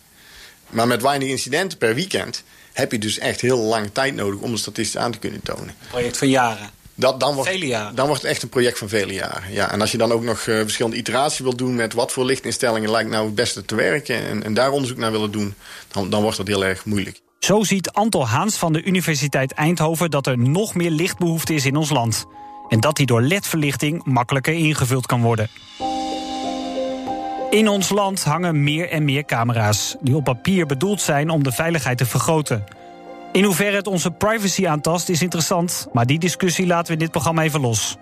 Maar 0.70 0.88
met 0.88 1.02
weinig 1.02 1.28
incidenten 1.28 1.78
per 1.78 1.96
weekend 1.96 2.44
heb 2.74 2.92
je 2.92 2.98
dus 2.98 3.18
echt 3.18 3.42
heel 3.42 3.58
lange 3.58 3.92
tijd 3.92 4.16
nodig 4.16 4.40
om 4.40 4.52
de 4.52 4.58
statistisch 4.58 4.98
aan 4.98 5.12
te 5.12 5.18
kunnen 5.18 5.42
tonen. 5.42 5.68
Een 5.68 5.88
project 5.90 6.18
van 6.18 6.30
jaren. 6.30 6.70
Dat, 6.96 7.20
dan, 7.20 7.36
wordt, 7.36 7.50
vele 7.50 7.68
jaren. 7.68 7.96
dan 7.96 8.08
wordt 8.08 8.22
het 8.22 8.32
echt 8.32 8.44
een 8.44 8.50
project 8.50 8.78
van 8.78 8.90
vele 8.90 9.14
jaren. 9.14 9.54
Ja, 9.54 9.72
en 9.72 9.82
als 9.82 9.92
je 9.92 9.98
dan 9.98 10.12
ook 10.12 10.24
nog 10.24 10.46
uh, 10.46 10.60
verschillende 10.60 10.98
iteraties 10.98 11.40
wil 11.40 11.56
doen 11.56 11.76
met 11.76 11.94
wat 11.94 12.12
voor 12.12 12.26
lichtinstellingen 12.26 12.92
lijkt 12.92 13.10
nou 13.10 13.26
het 13.26 13.36
beste 13.36 13.66
te 13.66 13.76
werken 13.76 14.28
en, 14.28 14.44
en 14.44 14.54
daar 14.54 14.72
onderzoek 14.72 14.98
naar 14.98 15.12
willen 15.12 15.32
doen, 15.32 15.56
dan, 15.92 16.10
dan 16.10 16.22
wordt 16.22 16.38
dat 16.38 16.48
heel 16.48 16.66
erg 16.66 16.86
moeilijk. 16.86 17.22
Zo 17.42 17.64
ziet 17.64 17.92
Anton 17.92 18.26
Haans 18.26 18.58
van 18.58 18.74
de 18.74 18.84
Universiteit 18.84 19.52
Eindhoven 19.54 20.12
dat 20.12 20.28
er 20.28 20.38
nog 20.38 20.76
meer 20.76 20.90
lichtbehoefte 20.90 21.54
is 21.54 21.66
in 21.66 21.76
ons 21.76 21.90
land. 21.90 22.26
En 22.70 22.80
dat 22.80 22.96
die 22.96 23.06
door 23.06 23.22
ledverlichting 23.22 24.04
makkelijker 24.04 24.54
ingevuld 24.54 25.06
kan 25.06 25.22
worden. 25.22 25.50
In 27.50 27.68
ons 27.68 27.90
land 27.90 28.24
hangen 28.24 28.64
meer 28.64 28.90
en 28.90 29.06
meer 29.06 29.26
camera's 29.26 29.96
die 30.02 30.16
op 30.16 30.24
papier 30.24 30.66
bedoeld 30.66 31.02
zijn 31.02 31.30
om 31.30 31.44
de 31.44 31.52
veiligheid 31.52 31.98
te 31.98 32.06
vergroten. 32.06 32.64
In 33.32 33.44
hoeverre 33.44 33.76
het 33.76 33.88
onze 33.88 34.12
privacy 34.12 34.68
aantast 34.68 35.10
is 35.10 35.22
interessant, 35.22 35.88
maar 35.94 36.06
die 36.06 36.20
discussie 36.20 36.68
laten 36.68 36.88
we 36.88 36.94
in 36.94 37.00
dit 37.00 37.12
programma 37.12 37.44
even 37.44 37.62
los. 37.62 37.98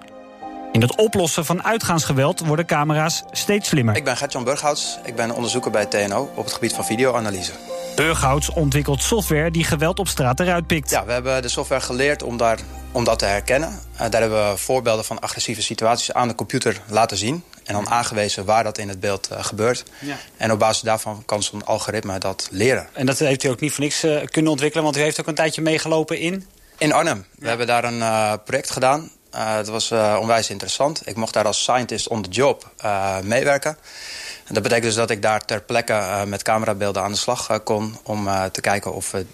In 0.71 0.81
het 0.81 0.95
oplossen 0.95 1.45
van 1.45 1.63
uitgaansgeweld 1.63 2.39
worden 2.39 2.65
camera's 2.65 3.23
steeds 3.31 3.69
slimmer. 3.69 3.95
Ik 3.95 4.03
ben 4.03 4.17
Gertjan 4.17 4.43
Burghouts, 4.43 4.99
ik 5.05 5.15
ben 5.15 5.31
onderzoeker 5.31 5.71
bij 5.71 5.85
TNO 5.85 6.29
op 6.35 6.43
het 6.43 6.53
gebied 6.53 6.73
van 6.73 6.85
videoanalyse. 6.85 7.53
Burghouts 7.99 8.49
ontwikkelt 8.49 9.03
software 9.03 9.51
die 9.51 9.63
geweld 9.63 9.99
op 9.99 10.07
straat 10.07 10.39
eruit 10.39 10.67
pikt. 10.67 10.89
Ja, 10.89 11.05
we 11.05 11.11
hebben 11.11 11.41
de 11.41 11.47
software 11.47 11.81
geleerd 11.81 12.23
om, 12.23 12.37
daar, 12.37 12.59
om 12.91 13.03
dat 13.03 13.19
te 13.19 13.25
herkennen. 13.25 13.69
Uh, 13.69 13.99
daar 13.99 14.21
hebben 14.21 14.51
we 14.51 14.57
voorbeelden 14.57 15.05
van 15.05 15.19
agressieve 15.19 15.61
situaties 15.61 16.13
aan 16.13 16.27
de 16.27 16.35
computer 16.35 16.81
laten 16.87 17.17
zien. 17.17 17.43
En 17.63 17.73
dan 17.73 17.89
aangewezen 17.89 18.45
waar 18.45 18.63
dat 18.63 18.77
in 18.77 18.89
het 18.89 18.99
beeld 18.99 19.29
uh, 19.31 19.43
gebeurt. 19.43 19.83
Ja. 19.99 20.15
En 20.37 20.51
op 20.51 20.59
basis 20.59 20.81
daarvan 20.81 21.23
kan 21.25 21.43
zo'n 21.43 21.65
algoritme 21.65 22.17
dat 22.17 22.47
leren. 22.51 22.87
En 22.93 23.05
dat 23.05 23.19
heeft 23.19 23.43
u 23.43 23.49
ook 23.49 23.59
niet 23.59 23.71
voor 23.71 23.83
niks 23.83 24.03
uh, 24.03 24.21
kunnen 24.25 24.51
ontwikkelen... 24.51 24.83
want 24.85 24.97
u 24.97 25.01
heeft 25.01 25.19
ook 25.19 25.27
een 25.27 25.35
tijdje 25.35 25.61
meegelopen 25.61 26.19
in... 26.19 26.47
In 26.77 26.93
Arnhem. 26.93 27.25
We 27.35 27.47
hebben 27.47 27.67
daar 27.67 27.83
een 27.83 28.39
project 28.43 28.69
gedaan. 28.69 29.11
het 29.31 29.67
was 29.67 29.91
onwijs 29.91 30.49
interessant. 30.49 31.01
Ik 31.05 31.15
mocht 31.15 31.33
daar 31.33 31.45
als 31.45 31.61
scientist 31.61 32.07
on 32.07 32.21
the 32.21 32.29
job 32.29 32.71
meewerken 33.23 33.77
dat 34.49 34.63
betekent 34.63 34.83
dus 34.85 34.95
dat 34.95 35.09
ik 35.09 35.21
daar 35.21 35.45
ter 35.45 35.61
plekke 35.61 35.93
uh, 35.93 36.23
met 36.23 36.43
camerabeelden 36.43 37.03
aan 37.03 37.11
de 37.11 37.17
slag 37.17 37.49
uh, 37.49 37.57
kon... 37.63 37.97
om 38.03 38.27
uh, 38.27 38.43
te 38.43 38.61
kijken 38.61 38.93
of 38.93 39.11
we 39.11 39.25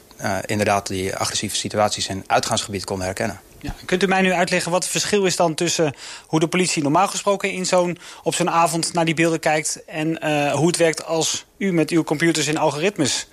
inderdaad 0.45 0.87
die 0.87 1.15
agressieve 1.15 1.55
situaties 1.55 2.07
in 2.07 2.23
uitgaansgebied 2.27 2.83
konden 2.85 3.05
herkennen. 3.05 3.39
Ja. 3.59 3.75
Kunt 3.85 4.03
u 4.03 4.07
mij 4.07 4.21
nu 4.21 4.33
uitleggen 4.33 4.71
wat 4.71 4.83
het 4.83 4.91
verschil 4.91 5.25
is 5.25 5.35
dan 5.35 5.53
tussen 5.53 5.95
hoe 6.27 6.39
de 6.39 6.47
politie 6.47 6.83
normaal 6.83 7.07
gesproken 7.07 7.51
in 7.51 7.65
zo'n, 7.65 7.97
op 8.23 8.35
zo'n 8.35 8.49
avond 8.49 8.93
naar 8.93 9.05
die 9.05 9.13
beelden 9.13 9.39
kijkt 9.39 9.83
en 9.85 10.07
hoe 10.51 10.67
het 10.67 10.77
werkt 10.77 11.05
als 11.05 11.45
u 11.57 11.73
met 11.73 11.89
uw 11.89 12.03
computers 12.03 12.47
en 12.47 12.57
algoritmes 12.57 13.27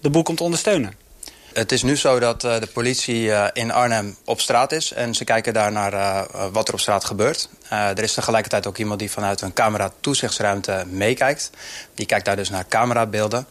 de 0.00 0.10
boel 0.10 0.22
komt 0.22 0.40
ondersteunen? 0.40 1.07
Het 1.52 1.72
is 1.72 1.82
nu 1.82 1.96
zo 1.96 2.18
dat 2.18 2.44
uh, 2.44 2.60
de 2.60 2.66
politie 2.66 3.22
uh, 3.22 3.46
in 3.52 3.70
Arnhem 3.70 4.16
op 4.24 4.40
straat 4.40 4.72
is. 4.72 4.92
En 4.92 5.14
ze 5.14 5.24
kijken 5.24 5.52
daar 5.52 5.72
naar 5.72 5.92
uh, 5.92 6.22
wat 6.52 6.68
er 6.68 6.74
op 6.74 6.80
straat 6.80 7.04
gebeurt. 7.04 7.48
er 7.68 8.02
is 8.02 8.14
tegelijkertijd 8.14 8.66
ook 8.66 8.78
iemand 8.78 8.98
die 8.98 9.10
vanuit 9.10 9.40
een 9.40 9.52
camera-toezichtsruimte 9.52 10.84
meekijkt. 10.90 11.50
Die 11.94 12.06
kijkt 12.06 12.24
daar 12.24 12.36
dus 12.36 12.50
naar 12.50 12.64
camerabeelden. 12.68 13.46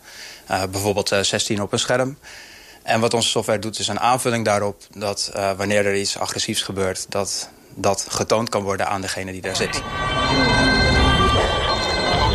bijvoorbeeld 0.47 1.15
16 1.21 1.61
op 1.61 1.73
een 1.73 1.79
scherm. 1.79 2.17
En 2.83 2.99
wat 2.99 3.13
onze 3.13 3.29
software 3.29 3.59
doet 3.59 3.79
is 3.79 3.87
een 3.87 3.99
aanvulling 3.99 4.45
daarop... 4.45 4.81
dat 4.95 5.31
wanneer 5.57 5.85
er 5.85 5.95
iets 5.95 6.17
agressiefs 6.17 6.61
gebeurt... 6.61 7.05
dat 7.09 7.49
dat 7.75 8.05
getoond 8.09 8.49
kan 8.49 8.63
worden 8.63 8.87
aan 8.87 9.01
degene 9.01 9.31
die 9.31 9.41
daar 9.41 9.55
zit. 9.55 9.81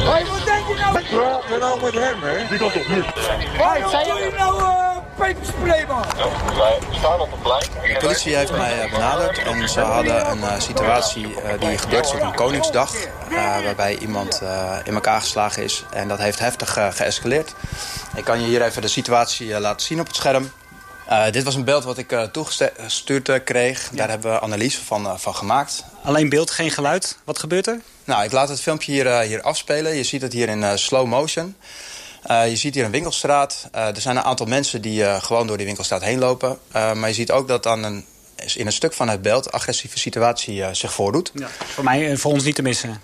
Hey, 0.02 0.26
wat 0.26 0.44
denk 0.44 0.66
je 0.68 0.74
nou? 0.74 1.58
Nou 1.58 1.82
met 1.82 1.94
hem, 1.94 2.22
hè? 2.22 2.48
Die 2.48 2.58
kan 2.58 2.72
toch 2.72 2.88
niet? 2.88 3.04
Hey, 3.14 3.88
zijn 3.90 4.06
jullie 4.06 4.32
nou 4.32 4.60
uh, 4.60 4.91
peperspray, 5.16 5.86
man? 5.86 6.04
Wij 6.56 6.78
staan 6.90 7.20
op 7.20 7.30
het 7.30 7.42
plein. 7.42 7.94
De 7.94 8.00
politie 8.00 8.36
heeft 8.36 8.52
mij 8.52 8.88
benaderd 8.90 9.38
en 9.38 9.68
ze 9.68 9.80
hadden 9.80 10.30
een 10.30 10.38
uh, 10.38 10.60
situatie 10.60 11.26
uh, 11.26 11.60
die 11.60 11.78
gebeurd 11.78 12.04
is 12.04 12.12
op 12.12 12.20
een 12.20 12.34
Koningsdag. 12.34 12.94
waarbij 13.64 13.98
iemand 13.98 14.42
in 14.84 14.94
elkaar 14.94 15.20
geslagen 15.20 15.62
is 15.62 15.84
en 15.92 16.08
dat 16.08 16.18
heeft 16.18 16.38
heftig 16.38 16.78
geëscaleerd. 16.90 17.54
Ik 18.16 18.24
kan 18.24 18.40
je 18.40 18.46
hier 18.46 18.62
even 18.62 18.82
de 18.82 18.88
situatie 18.88 19.60
laten 19.60 19.86
zien 19.86 20.00
op 20.00 20.06
het 20.06 20.16
scherm. 20.16 20.50
Uh, 21.10 21.30
dit 21.30 21.42
was 21.42 21.54
een 21.54 21.64
beeld 21.64 21.84
wat 21.84 21.98
ik 21.98 22.12
uh, 22.12 22.22
toegestuurd 22.22 23.28
uh, 23.28 23.36
kreeg. 23.44 23.88
Ja. 23.90 23.96
Daar 23.96 24.08
hebben 24.08 24.32
we 24.32 24.40
analyse 24.40 24.84
van, 24.84 25.20
van 25.20 25.34
gemaakt. 25.34 25.84
Alleen 26.02 26.28
beeld, 26.28 26.50
geen 26.50 26.70
geluid. 26.70 27.18
Wat 27.24 27.38
gebeurt 27.38 27.66
er? 27.66 27.80
Nou, 28.04 28.24
ik 28.24 28.32
laat 28.32 28.48
het 28.48 28.60
filmpje 28.60 28.92
hier, 28.92 29.20
hier 29.20 29.42
afspelen. 29.42 29.94
Je 29.94 30.02
ziet 30.02 30.22
het 30.22 30.32
hier 30.32 30.48
in 30.48 30.78
slow 30.78 31.06
motion. 31.06 31.56
Je 32.26 32.56
ziet 32.56 32.74
hier 32.74 32.84
een 32.84 32.90
winkelstraat. 32.90 33.68
er 33.72 34.00
zijn 34.00 34.16
een 34.16 34.22
aantal 34.22 34.46
mensen 34.46 34.82
die 34.82 35.20
gewoon 35.20 35.46
door 35.46 35.56
die 35.56 35.66
winkelstraat 35.66 36.02
heen 36.02 36.18
lopen. 36.18 36.58
maar 36.72 37.08
je 37.08 37.14
ziet 37.14 37.30
ook 37.30 37.48
dat 37.48 37.62
dan 37.62 37.82
een, 37.82 38.04
in 38.54 38.66
een 38.66 38.72
stuk 38.72 38.92
van 38.92 39.08
het 39.08 39.22
beeld... 39.22 39.46
een 39.46 39.52
agressieve 39.52 39.98
situatie 39.98 40.74
zich 40.74 40.92
voordoet. 40.92 41.30
Ja. 41.34 41.48
Voor 41.48 41.84
mij 41.84 42.08
en 42.10 42.18
voor 42.18 42.32
ons 42.32 42.44
niet 42.44 42.54
te 42.54 42.62
missen. 42.62 43.00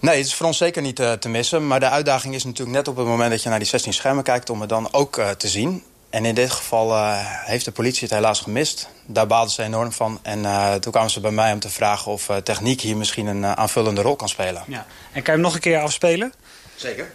Nee, 0.00 0.16
het 0.16 0.26
is 0.26 0.34
voor 0.34 0.46
ons 0.46 0.56
zeker 0.58 0.82
niet 0.82 0.96
te 0.96 1.28
missen. 1.28 1.66
Maar 1.66 1.80
de 1.80 1.88
uitdaging 1.88 2.34
is 2.34 2.44
natuurlijk 2.44 2.76
net 2.76 2.88
op 2.88 2.96
het 2.96 3.06
moment 3.06 3.30
dat 3.30 3.42
je 3.42 3.48
naar 3.48 3.58
die 3.58 3.68
16 3.68 3.92
schermen 3.92 4.24
kijkt... 4.24 4.50
om 4.50 4.60
het 4.60 4.68
dan 4.68 4.92
ook 4.92 5.20
te 5.36 5.48
zien. 5.48 5.82
En 6.12 6.24
in 6.24 6.34
dit 6.34 6.50
geval 6.50 6.90
uh, 6.90 7.16
heeft 7.24 7.64
de 7.64 7.72
politie 7.72 8.02
het 8.02 8.10
helaas 8.10 8.40
gemist. 8.40 8.88
Daar 9.06 9.26
baalden 9.26 9.52
ze 9.52 9.62
enorm 9.62 9.92
van. 9.92 10.18
En 10.22 10.38
uh, 10.38 10.74
toen 10.74 10.92
kwamen 10.92 11.10
ze 11.10 11.20
bij 11.20 11.30
mij 11.30 11.52
om 11.52 11.58
te 11.58 11.68
vragen 11.68 12.12
of 12.12 12.28
uh, 12.28 12.36
techniek 12.36 12.80
hier 12.80 12.96
misschien 12.96 13.26
een 13.26 13.46
aanvullende 13.46 14.02
rol 14.02 14.16
kan 14.16 14.28
spelen. 14.28 14.64
Ja. 14.66 14.86
En 15.12 15.22
kan 15.22 15.22
je 15.22 15.30
hem 15.30 15.40
nog 15.40 15.54
een 15.54 15.60
keer 15.60 15.80
afspelen? 15.80 16.32
Zeker. 16.76 17.12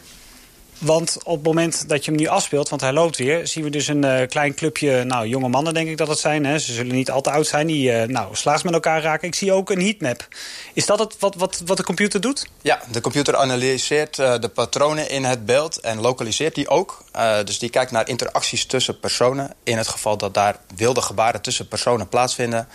Want 0.78 1.18
op 1.24 1.36
het 1.36 1.44
moment 1.44 1.90
dat 1.90 2.06
je 2.06 2.12
hem 2.12 2.20
nu 2.20 2.28
afspeelt, 2.28 2.70
want 2.70 2.82
hij 2.82 2.94
loopt 2.94 3.18
weer... 3.18 3.48
zien 3.48 3.64
we 3.64 3.70
dus 3.70 3.88
een 3.88 4.06
uh, 4.06 4.28
klein 4.28 4.54
clubje, 4.54 5.04
nou, 5.04 5.28
jonge 5.28 5.48
mannen 5.48 5.74
denk 5.74 5.90
ik 5.90 5.98
dat 5.98 6.08
het 6.08 6.20
zijn. 6.20 6.46
Hè? 6.46 6.60
Ze 6.60 6.74
zullen 6.74 6.96
niet 6.96 7.12
al 7.12 7.22
te 7.22 7.32
oud 7.32 7.48
zijn, 7.48 7.68
die 7.68 7.92
uh, 7.92 8.04
nou, 8.04 8.36
slaags 8.36 8.64
met 8.64 8.74
elkaar 8.74 9.02
raken. 9.02 9.28
Ik 9.28 9.36
zie 9.36 9.52
ook 9.52 9.70
een 9.70 9.82
heatmap. 9.82 10.28
Is 10.74 10.86
dat 10.86 11.00
het 11.00 11.16
wat, 11.20 11.36
wat, 11.36 11.62
wat 11.66 11.78
de 11.78 11.84
computer 11.84 12.22
doet? 12.22 12.48
Ja, 12.62 12.82
de 12.92 13.02
computer 13.02 13.36
analyseert 13.36 14.18
uh, 14.18 14.40
de 14.40 14.50
patronen 14.50 15.10
in 15.10 15.24
het 15.24 15.46
beeld 15.46 15.80
en 15.80 16.02
lokaliseert 16.02 16.56
die 16.56 16.70
ook. 16.70 17.04
dus 17.44 17.60
die 17.60 17.70
kijkt 17.70 17.92
naar 17.92 18.08
interacties 18.08 18.66
tussen 18.66 19.00
personen. 19.00 19.54
In 19.64 19.78
het 19.78 19.88
geval 19.88 20.18
dat 20.18 20.34
daar 20.34 20.60
wilde 20.76 21.02
gebaren 21.02 21.42
tussen 21.42 21.68
personen 21.68 22.10
plaatsvinden... 22.10 22.68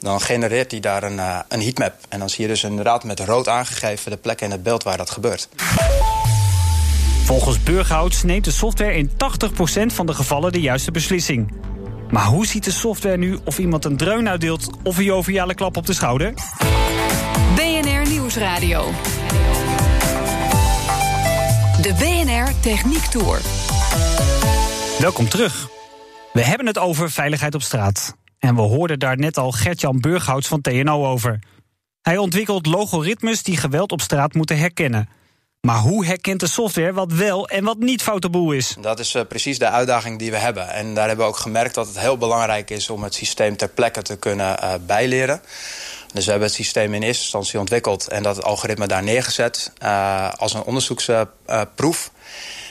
dan 0.00 0.20
genereert 0.20 0.70
hij 0.70 0.80
daar 0.80 1.02
een, 1.02 1.20
een 1.48 1.62
heatmap. 1.62 1.94
En 2.08 2.18
dan 2.18 2.30
zie 2.30 2.42
je 2.42 2.48
dus 2.48 2.64
inderdaad 2.64 3.04
met 3.04 3.20
rood 3.20 3.48
aangegeven... 3.48 4.10
de 4.10 4.16
plekken 4.16 4.46
in 4.46 4.52
het 4.52 4.62
beeld 4.62 4.82
waar 4.82 4.96
dat 4.96 5.10
gebeurt. 5.10 5.48
Volgens 7.26 7.62
Burghouts 7.62 8.22
neemt 8.22 8.44
de 8.44 8.50
software 8.50 8.96
in 8.96 9.10
80% 9.10 9.12
van 9.86 10.06
de 10.06 10.14
gevallen 10.14 10.52
de 10.52 10.60
juiste 10.60 10.90
beslissing. 10.90 11.52
Maar 12.10 12.24
hoe 12.24 12.46
ziet 12.46 12.64
de 12.64 12.70
software 12.70 13.16
nu 13.16 13.38
of 13.44 13.58
iemand 13.58 13.84
een 13.84 13.96
dreun 13.96 14.28
uitdeelt 14.28 14.70
of 14.82 14.98
een 14.98 15.04
joviale 15.04 15.54
klap 15.54 15.76
op 15.76 15.86
de 15.86 15.92
schouder? 15.92 16.34
BNR 17.54 18.08
Nieuwsradio. 18.08 18.84
De 21.82 21.94
BNR 21.98 22.60
Techniek 22.60 23.04
Tour. 23.04 23.40
Welkom 24.98 25.28
terug. 25.28 25.68
We 26.32 26.42
hebben 26.42 26.66
het 26.66 26.78
over 26.78 27.10
veiligheid 27.10 27.54
op 27.54 27.62
straat. 27.62 28.16
En 28.38 28.54
we 28.54 28.60
hoorden 28.60 28.98
daar 28.98 29.16
net 29.18 29.38
al 29.38 29.52
Gertjan 29.52 30.00
Burghouts 30.00 30.48
van 30.48 30.60
TNO 30.60 31.06
over. 31.06 31.38
Hij 32.02 32.16
ontwikkelt 32.16 32.66
logaritmes 32.66 33.42
die 33.42 33.56
geweld 33.56 33.92
op 33.92 34.00
straat 34.00 34.34
moeten 34.34 34.58
herkennen. 34.58 35.08
Maar 35.66 35.78
hoe 35.78 36.04
herkent 36.06 36.40
de 36.40 36.46
software 36.46 36.92
wat 36.92 37.12
wel 37.12 37.48
en 37.48 37.64
wat 37.64 37.78
niet 37.78 38.02
foute 38.02 38.30
boel 38.30 38.52
is? 38.52 38.76
Dat 38.80 38.98
is 38.98 39.14
uh, 39.14 39.22
precies 39.28 39.58
de 39.58 39.68
uitdaging 39.68 40.18
die 40.18 40.30
we 40.30 40.36
hebben. 40.36 40.68
En 40.68 40.94
daar 40.94 41.06
hebben 41.06 41.24
we 41.24 41.32
ook 41.32 41.38
gemerkt 41.38 41.74
dat 41.74 41.86
het 41.86 41.98
heel 41.98 42.18
belangrijk 42.18 42.70
is 42.70 42.90
om 42.90 43.02
het 43.02 43.14
systeem 43.14 43.56
ter 43.56 43.68
plekke 43.68 44.02
te 44.02 44.16
kunnen 44.16 44.56
uh, 44.62 44.72
bijleren. 44.86 45.40
Dus 46.12 46.24
we 46.24 46.30
hebben 46.30 46.48
het 46.48 46.56
systeem 46.56 46.94
in 46.94 47.02
eerste 47.02 47.22
instantie 47.22 47.58
ontwikkeld 47.58 48.08
en 48.08 48.22
dat 48.22 48.42
algoritme 48.42 48.86
daar 48.86 49.02
neergezet 49.02 49.72
uh, 49.82 50.30
als 50.32 50.54
een 50.54 50.62
onderzoeksproef. 50.62 52.10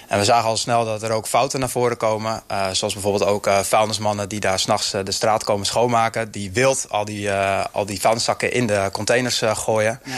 En 0.08 0.20
we 0.20 0.26
zagen 0.26 0.50
al 0.50 0.58
snel 0.58 0.86
dat 0.86 1.04
er 1.04 1.12
ook 1.12 1.28
fouten 1.28 1.60
naar 1.60 1.70
voren 1.70 1.98
komen. 1.98 2.44
Uh, 2.52 2.70
zoals 2.72 2.94
bijvoorbeeld 2.94 3.30
ook 3.30 3.48
uh, 3.48 3.60
vuilnismannen 3.60 4.30
die 4.30 4.40
daar 4.40 4.60
s'nachts 4.60 4.94
uh, 4.94 5.02
de 5.04 5.12
straat 5.12 5.44
komen 5.44 5.66
schoonmaken. 5.66 6.32
Die 6.32 6.52
wild 6.52 6.86
al 6.90 7.06
die, 7.06 7.32
al 7.72 7.86
die 7.86 8.00
vuilniszakken 8.00 8.52
in 8.52 8.68
de 8.68 8.90
containers 8.92 9.42
gooien. 9.44 10.00
Ja. 10.04 10.14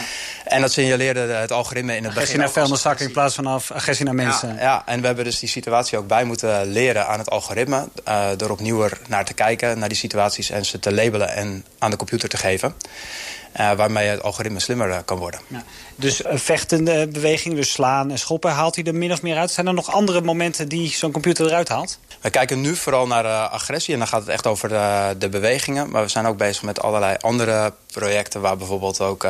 En 0.48 0.62
dat 0.62 0.72
signaleerde 0.72 1.20
het 1.20 1.52
algoritme 1.52 1.96
in 1.96 2.04
het 2.04 2.12
agressie 2.12 2.38
begin. 2.38 2.40
naar 2.40 2.64
vuilniszakken 2.64 3.06
in 3.06 3.12
plaats 3.12 3.36
van 3.36 3.48
agressie 3.48 4.06
naar 4.06 4.16
mensen. 4.16 4.56
Ja, 4.56 4.62
ja, 4.62 4.84
en 4.86 5.00
we 5.00 5.06
hebben 5.06 5.26
dus 5.26 5.40
die 5.40 5.50
situatie 5.50 5.98
ook 5.98 6.08
bij 6.08 6.24
moeten 6.24 6.66
leren 6.66 7.08
aan 7.08 7.20
het 7.20 7.30
algoritme. 7.30 7.88
door 8.38 8.50
opnieuw 8.50 8.88
naar 9.08 9.26
te 9.26 9.34
kijken, 9.34 9.80
naar 9.80 9.90
die 9.90 9.98
situaties 9.98 10.50
en 10.50 10.66
ze 10.66 10.80
te 10.80 10.94
labelen 10.94 11.30
en 11.30 11.66
aan 11.80 11.92
de 11.92 11.98
computer 11.98 12.30
te 12.30 12.38
geven. 12.38 12.76
Uh, 13.60 13.72
waarmee 13.72 14.08
het 14.08 14.24
algoritme 14.24 14.60
slimmer 14.60 14.90
uh, 14.90 14.98
kan 15.06 15.18
worden. 15.18 15.40
Ja. 15.48 15.64
Dus 15.96 16.26
een 16.26 16.40
vechtende 16.40 17.08
beweging, 17.08 17.56
dus 17.56 17.72
slaan 17.72 18.12
en 18.12 18.20
schoppen, 18.20 18.52
haalt 18.52 18.76
hij 18.76 18.84
er 18.84 18.96
min 18.96 19.12
of 19.12 19.22
meer 19.22 19.38
uit? 19.38 19.52
Zijn 19.52 19.68
er 19.68 19.74
nog 19.74 19.92
andere 19.92 20.22
momenten 20.22 20.70
die 20.70 20.90
zo'n 20.90 21.12
computer 21.12 21.46
eruit 21.46 21.70
haalt? 21.70 22.00
We 22.22 22.30
kijken 22.30 22.62
nu 22.62 22.76
vooral 22.76 23.08
naar 23.08 23.26
agressie 23.48 23.94
en 23.94 24.00
dan 24.00 24.08
gaat 24.08 24.20
het 24.20 24.30
echt 24.30 24.48
over 24.48 24.70
de, 25.18 25.30
bewegingen. 25.30 25.90
Maar 25.90 26.04
we 26.04 26.10
zijn 26.10 26.26
ook 26.26 26.38
bezig 26.38 26.64
met 26.64 26.82
allerlei 26.82 27.16
andere 27.20 27.74
projecten... 28.00 28.42
waar 28.42 28.58
bijvoorbeeld 28.58 29.02
ook 29.02 29.26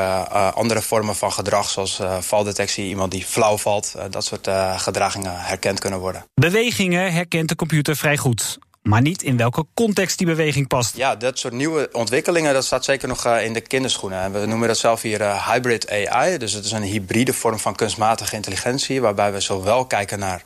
andere 0.54 0.82
vormen 0.82 1.16
van 1.16 1.32
gedrag, 1.32 1.70
zoals 1.70 2.02
valdetectie... 2.20 2.88
iemand 2.88 3.12
die 3.12 3.26
flauw 3.26 3.58
valt, 3.58 3.96
dat 4.10 4.26
soort 4.26 4.50
gedragingen 4.76 5.40
herkend 5.40 5.80
kunnen 5.80 6.00
worden. 6.00 6.26
Bewegingen 6.34 7.14
herkent 7.14 7.50
de 7.50 7.56
computer 7.56 7.96
vrij 7.96 8.18
goed 8.18 8.60
maar 8.88 9.02
niet 9.02 9.24
in 9.24 9.38
welke 9.38 9.66
context 9.74 10.18
die 10.18 10.28
beweging 10.28 10.68
past. 10.68 10.98
Ja, 10.98 11.16
dat 11.16 11.40
soort 11.40 11.54
nieuwe 11.54 11.90
ontwikkelingen, 11.92 12.54
dat 12.54 12.66
staat 12.66 12.86
zeker 12.86 13.08
nog 13.08 13.26
in 13.26 13.54
de 13.54 13.62
kinderschoenen. 13.62 14.32
We 14.32 14.46
noemen 14.46 14.68
dat 14.68 14.78
zelf 14.78 15.02
hier 15.02 15.22
uh, 15.22 15.52
hybrid 15.52 15.90
AI. 15.90 16.38
Dus 16.38 16.54
het 16.54 16.66
is 16.66 16.72
een 16.72 16.82
hybride 16.82 17.34
vorm 17.34 17.60
van 17.60 17.76
kunstmatige 17.76 18.36
intelligentie... 18.36 19.02
waarbij 19.02 19.34
we 19.34 19.40
zowel 19.40 19.86
kijken 19.86 20.20
naar 20.20 20.44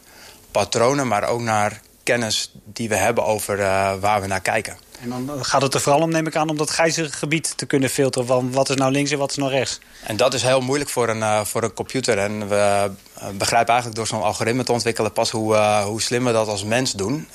patronen, 0.51 1.07
maar 1.07 1.27
ook 1.27 1.41
naar 1.41 1.81
kennis 2.03 2.51
die 2.65 2.89
we 2.89 2.95
hebben 2.95 3.25
over 3.25 3.59
uh, 3.59 3.93
waar 3.99 4.21
we 4.21 4.27
naar 4.27 4.41
kijken. 4.41 4.77
En 5.01 5.09
dan 5.09 5.45
gaat 5.45 5.61
het 5.61 5.73
er 5.73 5.81
vooral 5.81 6.01
om, 6.01 6.09
neem 6.09 6.27
ik 6.27 6.35
aan, 6.35 6.49
om 6.49 6.57
dat 6.57 6.69
grijzige 6.69 7.11
gebied 7.11 7.57
te 7.57 7.65
kunnen 7.65 7.89
filteren. 7.89 8.27
Van 8.27 8.51
wat 8.51 8.69
is 8.69 8.75
nou 8.75 8.91
links 8.91 9.11
en 9.11 9.17
wat 9.17 9.31
is 9.31 9.37
nou 9.37 9.51
rechts. 9.51 9.79
En 10.03 10.17
dat 10.17 10.33
is 10.33 10.43
heel 10.43 10.61
moeilijk 10.61 10.89
voor 10.89 11.09
een, 11.09 11.17
uh, 11.17 11.43
voor 11.43 11.63
een 11.63 11.73
computer. 11.73 12.17
En 12.17 12.47
we 12.47 12.91
uh, 13.17 13.27
begrijpen 13.37 13.69
eigenlijk 13.69 13.95
door 13.95 14.07
zo'n 14.07 14.21
algoritme 14.21 14.63
te 14.63 14.71
ontwikkelen... 14.71 15.11
pas 15.11 15.31
hoe, 15.31 15.53
uh, 15.53 15.83
hoe 15.83 16.01
slim 16.01 16.25
we 16.25 16.31
dat 16.31 16.47
als 16.47 16.63
mens 16.63 16.91
doen. 16.91 17.27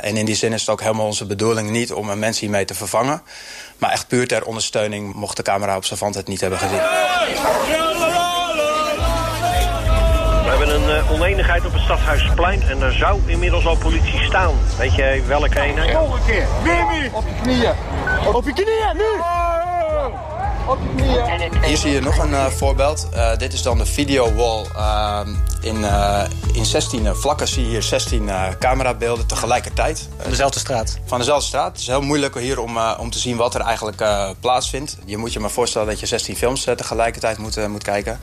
en 0.00 0.16
in 0.16 0.24
die 0.24 0.34
zin 0.34 0.52
is 0.52 0.60
het 0.60 0.70
ook 0.70 0.80
helemaal 0.80 1.06
onze 1.06 1.26
bedoeling 1.26 1.70
niet 1.70 1.92
om 1.92 2.08
een 2.08 2.18
mens 2.18 2.40
hiermee 2.40 2.64
te 2.64 2.74
vervangen. 2.74 3.22
Maar 3.78 3.90
echt 3.90 4.08
puur 4.08 4.26
ter 4.26 4.44
ondersteuning 4.44 5.14
mocht 5.14 5.36
de 5.36 5.42
camera-observant 5.42 6.14
het 6.14 6.26
niet 6.26 6.40
hebben 6.40 6.58
gezien. 6.58 6.80
Oneenigheid 11.10 11.66
op 11.66 11.72
het 11.72 11.82
Stadhuisplein 11.82 12.62
en 12.62 12.78
daar 12.78 12.92
zou 12.92 13.20
inmiddels 13.26 13.66
al 13.66 13.76
politie 13.76 14.20
staan. 14.20 14.54
Weet 14.78 14.94
je 14.94 15.22
welke 15.26 15.60
eenheid? 15.60 15.92
Nog 15.92 16.14
een 16.14 16.24
keer, 16.26 16.46
Wimmy! 16.62 17.10
Op 17.12 17.24
je 17.26 17.42
knieën! 17.42 17.72
Op 18.34 18.44
je 18.44 18.52
knieën, 18.52 18.96
nu! 18.96 19.20
Op 20.66 20.78
je 20.82 20.88
knieën! 20.96 21.64
Hier 21.64 21.76
zie 21.76 21.90
je 21.90 22.00
nog 22.00 22.18
een 22.18 22.30
uh, 22.30 22.46
voorbeeld. 22.46 23.08
Uh, 23.14 23.36
dit 23.36 23.52
is 23.52 23.62
dan 23.62 23.78
de 23.78 23.86
video 23.86 24.34
wall. 24.34 24.66
in, 25.60 25.84
in 26.52 26.64
16 26.64 27.14
vlakken 27.14 27.48
zie 27.48 27.62
je 27.64 27.68
hier 27.68 27.82
16 27.82 28.30
camerabeelden 28.58 29.26
tegelijkertijd. 29.26 30.08
Van 30.18 30.30
dezelfde 30.30 30.58
straat? 30.58 30.98
Van 31.04 31.18
dezelfde 31.18 31.46
straat. 31.46 31.70
Het 31.70 31.80
is 31.80 31.86
heel 31.86 32.02
moeilijk 32.02 32.38
hier 32.38 32.60
om, 32.60 32.78
om 32.98 33.10
te 33.10 33.18
zien 33.18 33.36
wat 33.36 33.54
er 33.54 33.60
eigenlijk 33.60 34.04
plaatsvindt. 34.40 34.96
Je 35.04 35.16
moet 35.16 35.32
je 35.32 35.40
maar 35.40 35.50
voorstellen 35.50 35.88
dat 35.88 36.00
je 36.00 36.06
16 36.06 36.36
films 36.36 36.64
tegelijkertijd 36.64 37.38
moet, 37.38 37.68
moet 37.68 37.82
kijken. 37.82 38.20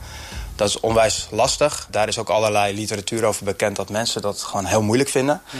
Dat 0.58 0.68
is 0.68 0.80
onwijs 0.80 1.28
lastig. 1.30 1.86
Daar 1.90 2.08
is 2.08 2.18
ook 2.18 2.28
allerlei 2.28 2.74
literatuur 2.74 3.24
over 3.24 3.44
bekend 3.44 3.76
dat 3.76 3.90
mensen 3.90 4.22
dat 4.22 4.42
gewoon 4.42 4.64
heel 4.64 4.82
moeilijk 4.82 5.10
vinden. 5.10 5.42
Ja. 5.50 5.58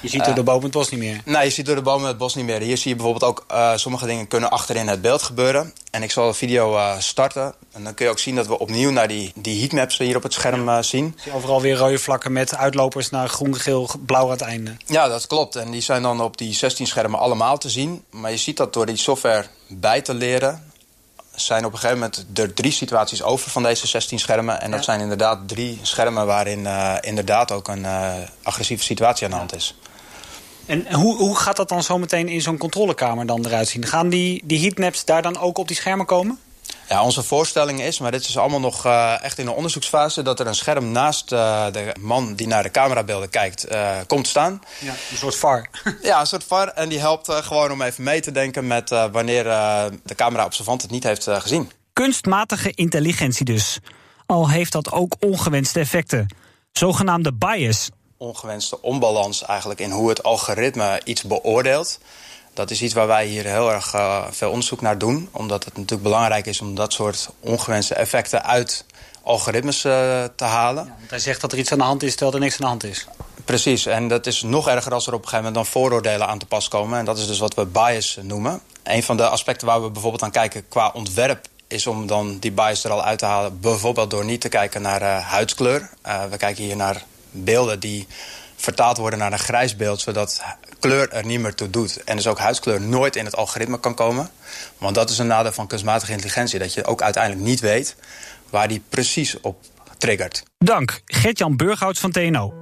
Je 0.00 0.08
ziet 0.08 0.24
door 0.24 0.34
de 0.34 0.42
bomen 0.42 0.62
het 0.62 0.72
bos 0.72 0.90
niet 0.90 1.00
meer. 1.00 1.20
Nee, 1.24 1.44
je 1.44 1.50
ziet 1.50 1.66
door 1.66 1.74
de 1.74 1.82
bomen 1.82 2.08
het 2.08 2.18
bos 2.18 2.34
niet 2.34 2.44
meer. 2.44 2.60
Hier 2.60 2.76
zie 2.76 2.90
je 2.90 2.96
bijvoorbeeld 2.96 3.24
ook 3.24 3.44
uh, 3.52 3.76
sommige 3.76 4.06
dingen 4.06 4.28
kunnen 4.28 4.50
achterin 4.50 4.88
het 4.88 5.00
beeld 5.00 5.22
gebeuren. 5.22 5.72
En 5.90 6.02
ik 6.02 6.10
zal 6.10 6.26
de 6.26 6.34
video 6.34 6.74
uh, 6.74 6.98
starten. 6.98 7.54
En 7.72 7.84
dan 7.84 7.94
kun 7.94 8.04
je 8.04 8.10
ook 8.10 8.18
zien 8.18 8.34
dat 8.34 8.46
we 8.46 8.58
opnieuw 8.58 8.90
naar 8.90 9.08
die, 9.08 9.32
die 9.34 9.60
heatmaps 9.60 9.98
hier 9.98 10.16
op 10.16 10.22
het 10.22 10.32
scherm 10.32 10.68
uh, 10.68 10.82
zien. 10.82 11.16
Zie 11.22 11.32
overal 11.32 11.60
weer 11.60 11.76
rode 11.76 11.98
vlakken 11.98 12.32
met 12.32 12.56
uitlopers 12.56 13.10
naar 13.10 13.28
groen, 13.28 13.56
geel, 13.56 13.90
blauw 14.06 14.24
aan 14.24 14.30
het 14.30 14.40
einde. 14.40 14.76
Ja, 14.86 15.08
dat 15.08 15.26
klopt. 15.26 15.56
En 15.56 15.70
die 15.70 15.80
zijn 15.80 16.02
dan 16.02 16.20
op 16.20 16.36
die 16.36 16.54
16 16.54 16.86
schermen 16.86 17.18
allemaal 17.18 17.58
te 17.58 17.70
zien. 17.70 18.04
Maar 18.10 18.30
je 18.30 18.36
ziet 18.36 18.56
dat 18.56 18.72
door 18.72 18.86
die 18.86 18.96
software 18.96 19.46
bij 19.68 20.00
te 20.00 20.14
leren 20.14 20.72
zijn 21.36 21.64
op 21.64 21.72
een 21.72 21.78
gegeven 21.78 22.00
moment 22.00 22.26
er 22.34 22.54
drie 22.54 22.72
situaties 22.72 23.22
over 23.22 23.50
van 23.50 23.62
deze 23.62 23.86
16 23.86 24.18
schermen. 24.18 24.60
En 24.60 24.70
dat 24.70 24.84
zijn 24.84 25.00
inderdaad 25.00 25.48
drie 25.48 25.78
schermen 25.82 26.26
waarin 26.26 26.60
uh, 26.60 26.94
inderdaad 27.00 27.52
ook 27.52 27.68
een 27.68 27.82
uh, 27.82 28.14
agressieve 28.42 28.84
situatie 28.84 29.24
aan 29.24 29.30
de 29.30 29.36
hand 29.36 29.54
is. 29.54 29.78
En 30.66 30.94
hoe, 30.94 31.16
hoe 31.16 31.36
gaat 31.36 31.56
dat 31.56 31.68
dan 31.68 31.82
zo 31.82 31.98
meteen 31.98 32.28
in 32.28 32.42
zo'n 32.42 32.58
controlekamer 32.58 33.26
dan 33.26 33.46
eruit 33.46 33.68
zien? 33.68 33.86
Gaan 33.86 34.08
die, 34.08 34.42
die 34.44 34.60
heatmaps 34.60 35.04
daar 35.04 35.22
dan 35.22 35.38
ook 35.38 35.58
op 35.58 35.68
die 35.68 35.76
schermen 35.76 36.06
komen? 36.06 36.38
Ja, 36.88 37.04
onze 37.04 37.22
voorstelling 37.22 37.80
is, 37.80 37.98
maar 37.98 38.10
dit 38.10 38.28
is 38.28 38.38
allemaal 38.38 38.60
nog 38.60 38.86
uh, 38.86 39.22
echt 39.22 39.38
in 39.38 39.44
de 39.44 39.52
onderzoeksfase... 39.52 40.22
dat 40.22 40.40
er 40.40 40.46
een 40.46 40.54
scherm 40.54 40.92
naast 40.92 41.32
uh, 41.32 41.66
de 41.72 41.94
man 42.00 42.34
die 42.34 42.46
naar 42.46 42.62
de 42.62 42.70
camerabeelden 42.70 43.30
kijkt 43.30 43.72
uh, 43.72 43.96
komt 44.06 44.26
staan. 44.26 44.62
Ja, 44.80 44.92
een 45.10 45.16
soort 45.16 45.36
VAR. 45.36 45.70
ja, 46.02 46.20
een 46.20 46.26
soort 46.26 46.44
VAR. 46.44 46.68
En 46.68 46.88
die 46.88 46.98
helpt 46.98 47.32
gewoon 47.32 47.70
om 47.70 47.82
even 47.82 48.04
mee 48.04 48.20
te 48.20 48.32
denken 48.32 48.66
met 48.66 48.90
wanneer 48.90 49.44
de 50.04 50.14
camera-observant 50.14 50.82
het 50.82 50.90
niet 50.90 51.04
heeft 51.04 51.28
gezien. 51.30 51.70
Kunstmatige 51.92 52.72
intelligentie 52.74 53.44
dus. 53.44 53.78
Al 54.26 54.50
heeft 54.50 54.72
dat 54.72 54.92
ook 54.92 55.16
ongewenste 55.20 55.80
effecten. 55.80 56.26
Zogenaamde 56.72 57.32
bias. 57.32 57.88
Ongewenste 58.16 58.82
onbalans 58.82 59.44
eigenlijk 59.44 59.80
in 59.80 59.90
hoe 59.90 60.08
het 60.08 60.22
algoritme 60.22 61.00
iets 61.04 61.22
beoordeelt... 61.22 61.98
Dat 62.56 62.70
is 62.70 62.82
iets 62.82 62.94
waar 62.94 63.06
wij 63.06 63.26
hier 63.26 63.44
heel 63.44 63.72
erg 63.72 63.94
uh, 63.94 64.24
veel 64.30 64.50
onderzoek 64.50 64.80
naar 64.80 64.98
doen. 64.98 65.28
Omdat 65.32 65.64
het 65.64 65.74
natuurlijk 65.74 66.02
belangrijk 66.02 66.46
is 66.46 66.60
om 66.60 66.74
dat 66.74 66.92
soort 66.92 67.28
ongewenste 67.40 67.94
effecten 67.94 68.44
uit 68.44 68.84
algoritmes 69.22 69.84
uh, 69.84 69.92
te 70.36 70.44
halen. 70.44 70.84
Ja, 70.84 70.94
want 70.98 71.10
hij 71.10 71.18
zegt 71.18 71.40
dat 71.40 71.52
er 71.52 71.58
iets 71.58 71.72
aan 71.72 71.78
de 71.78 71.84
hand 71.84 72.02
is, 72.02 72.10
terwijl 72.10 72.32
er 72.32 72.40
niks 72.40 72.52
aan 72.54 72.60
de 72.60 72.66
hand 72.66 72.84
is. 72.84 73.06
Precies, 73.44 73.86
en 73.86 74.08
dat 74.08 74.26
is 74.26 74.42
nog 74.42 74.68
erger 74.68 74.94
als 74.94 75.06
er 75.06 75.12
op 75.12 75.22
een 75.22 75.28
gegeven 75.28 75.44
moment 75.44 75.64
dan 75.64 75.72
vooroordelen 75.72 76.26
aan 76.26 76.38
te 76.38 76.46
pas 76.46 76.68
komen. 76.68 76.98
En 76.98 77.04
dat 77.04 77.18
is 77.18 77.26
dus 77.26 77.38
wat 77.38 77.54
we 77.54 77.66
bias 77.66 78.18
noemen. 78.22 78.60
Een 78.82 79.02
van 79.02 79.16
de 79.16 79.28
aspecten 79.28 79.66
waar 79.66 79.82
we 79.82 79.90
bijvoorbeeld 79.90 80.22
aan 80.22 80.30
kijken 80.30 80.68
qua 80.68 80.90
ontwerp 80.94 81.46
is 81.66 81.86
om 81.86 82.06
dan 82.06 82.38
die 82.38 82.52
bias 82.52 82.84
er 82.84 82.90
al 82.90 83.04
uit 83.04 83.18
te 83.18 83.24
halen. 83.24 83.60
Bijvoorbeeld 83.60 84.10
door 84.10 84.24
niet 84.24 84.40
te 84.40 84.48
kijken 84.48 84.82
naar 84.82 85.02
uh, 85.02 85.18
huidskleur. 85.28 85.90
We 86.30 86.36
kijken 86.36 86.64
hier 86.64 86.76
naar 86.76 87.04
beelden 87.30 87.80
die 87.80 88.06
vertaald 88.56 88.96
worden 88.96 89.18
naar 89.18 89.32
een 89.32 89.38
grijs 89.38 89.76
beeld... 89.76 90.00
zodat 90.00 90.42
kleur 90.80 91.12
er 91.12 91.24
niet 91.24 91.40
meer 91.40 91.54
toe 91.54 91.70
doet. 91.70 92.04
En 92.04 92.16
dus 92.16 92.26
ook 92.26 92.38
huidskleur 92.38 92.80
nooit 92.80 93.16
in 93.16 93.24
het 93.24 93.36
algoritme 93.36 93.80
kan 93.80 93.94
komen. 93.94 94.30
Want 94.78 94.94
dat 94.94 95.10
is 95.10 95.18
een 95.18 95.26
nadeel 95.26 95.52
van 95.52 95.66
kunstmatige 95.66 96.12
intelligentie. 96.12 96.58
Dat 96.58 96.74
je 96.74 96.84
ook 96.84 97.02
uiteindelijk 97.02 97.44
niet 97.44 97.60
weet 97.60 97.96
waar 98.50 98.68
die 98.68 98.82
precies 98.88 99.40
op 99.40 99.64
triggert. 99.98 100.42
Dank, 100.58 101.00
Gert-Jan 101.04 101.56
Burghouts 101.56 102.00
van 102.00 102.10
TNO. 102.10 102.54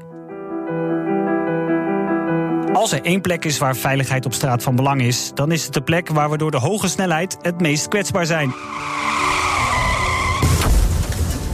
Als 2.72 2.92
er 2.92 3.02
één 3.02 3.20
plek 3.20 3.44
is 3.44 3.58
waar 3.58 3.76
veiligheid 3.76 4.26
op 4.26 4.34
straat 4.34 4.62
van 4.62 4.76
belang 4.76 5.02
is... 5.02 5.30
dan 5.34 5.52
is 5.52 5.64
het 5.64 5.72
de 5.72 5.82
plek 5.82 6.08
waar 6.08 6.30
we 6.30 6.36
door 6.36 6.50
de 6.50 6.58
hoge 6.58 6.88
snelheid 6.88 7.36
het 7.42 7.60
meest 7.60 7.88
kwetsbaar 7.88 8.26
zijn. 8.26 8.54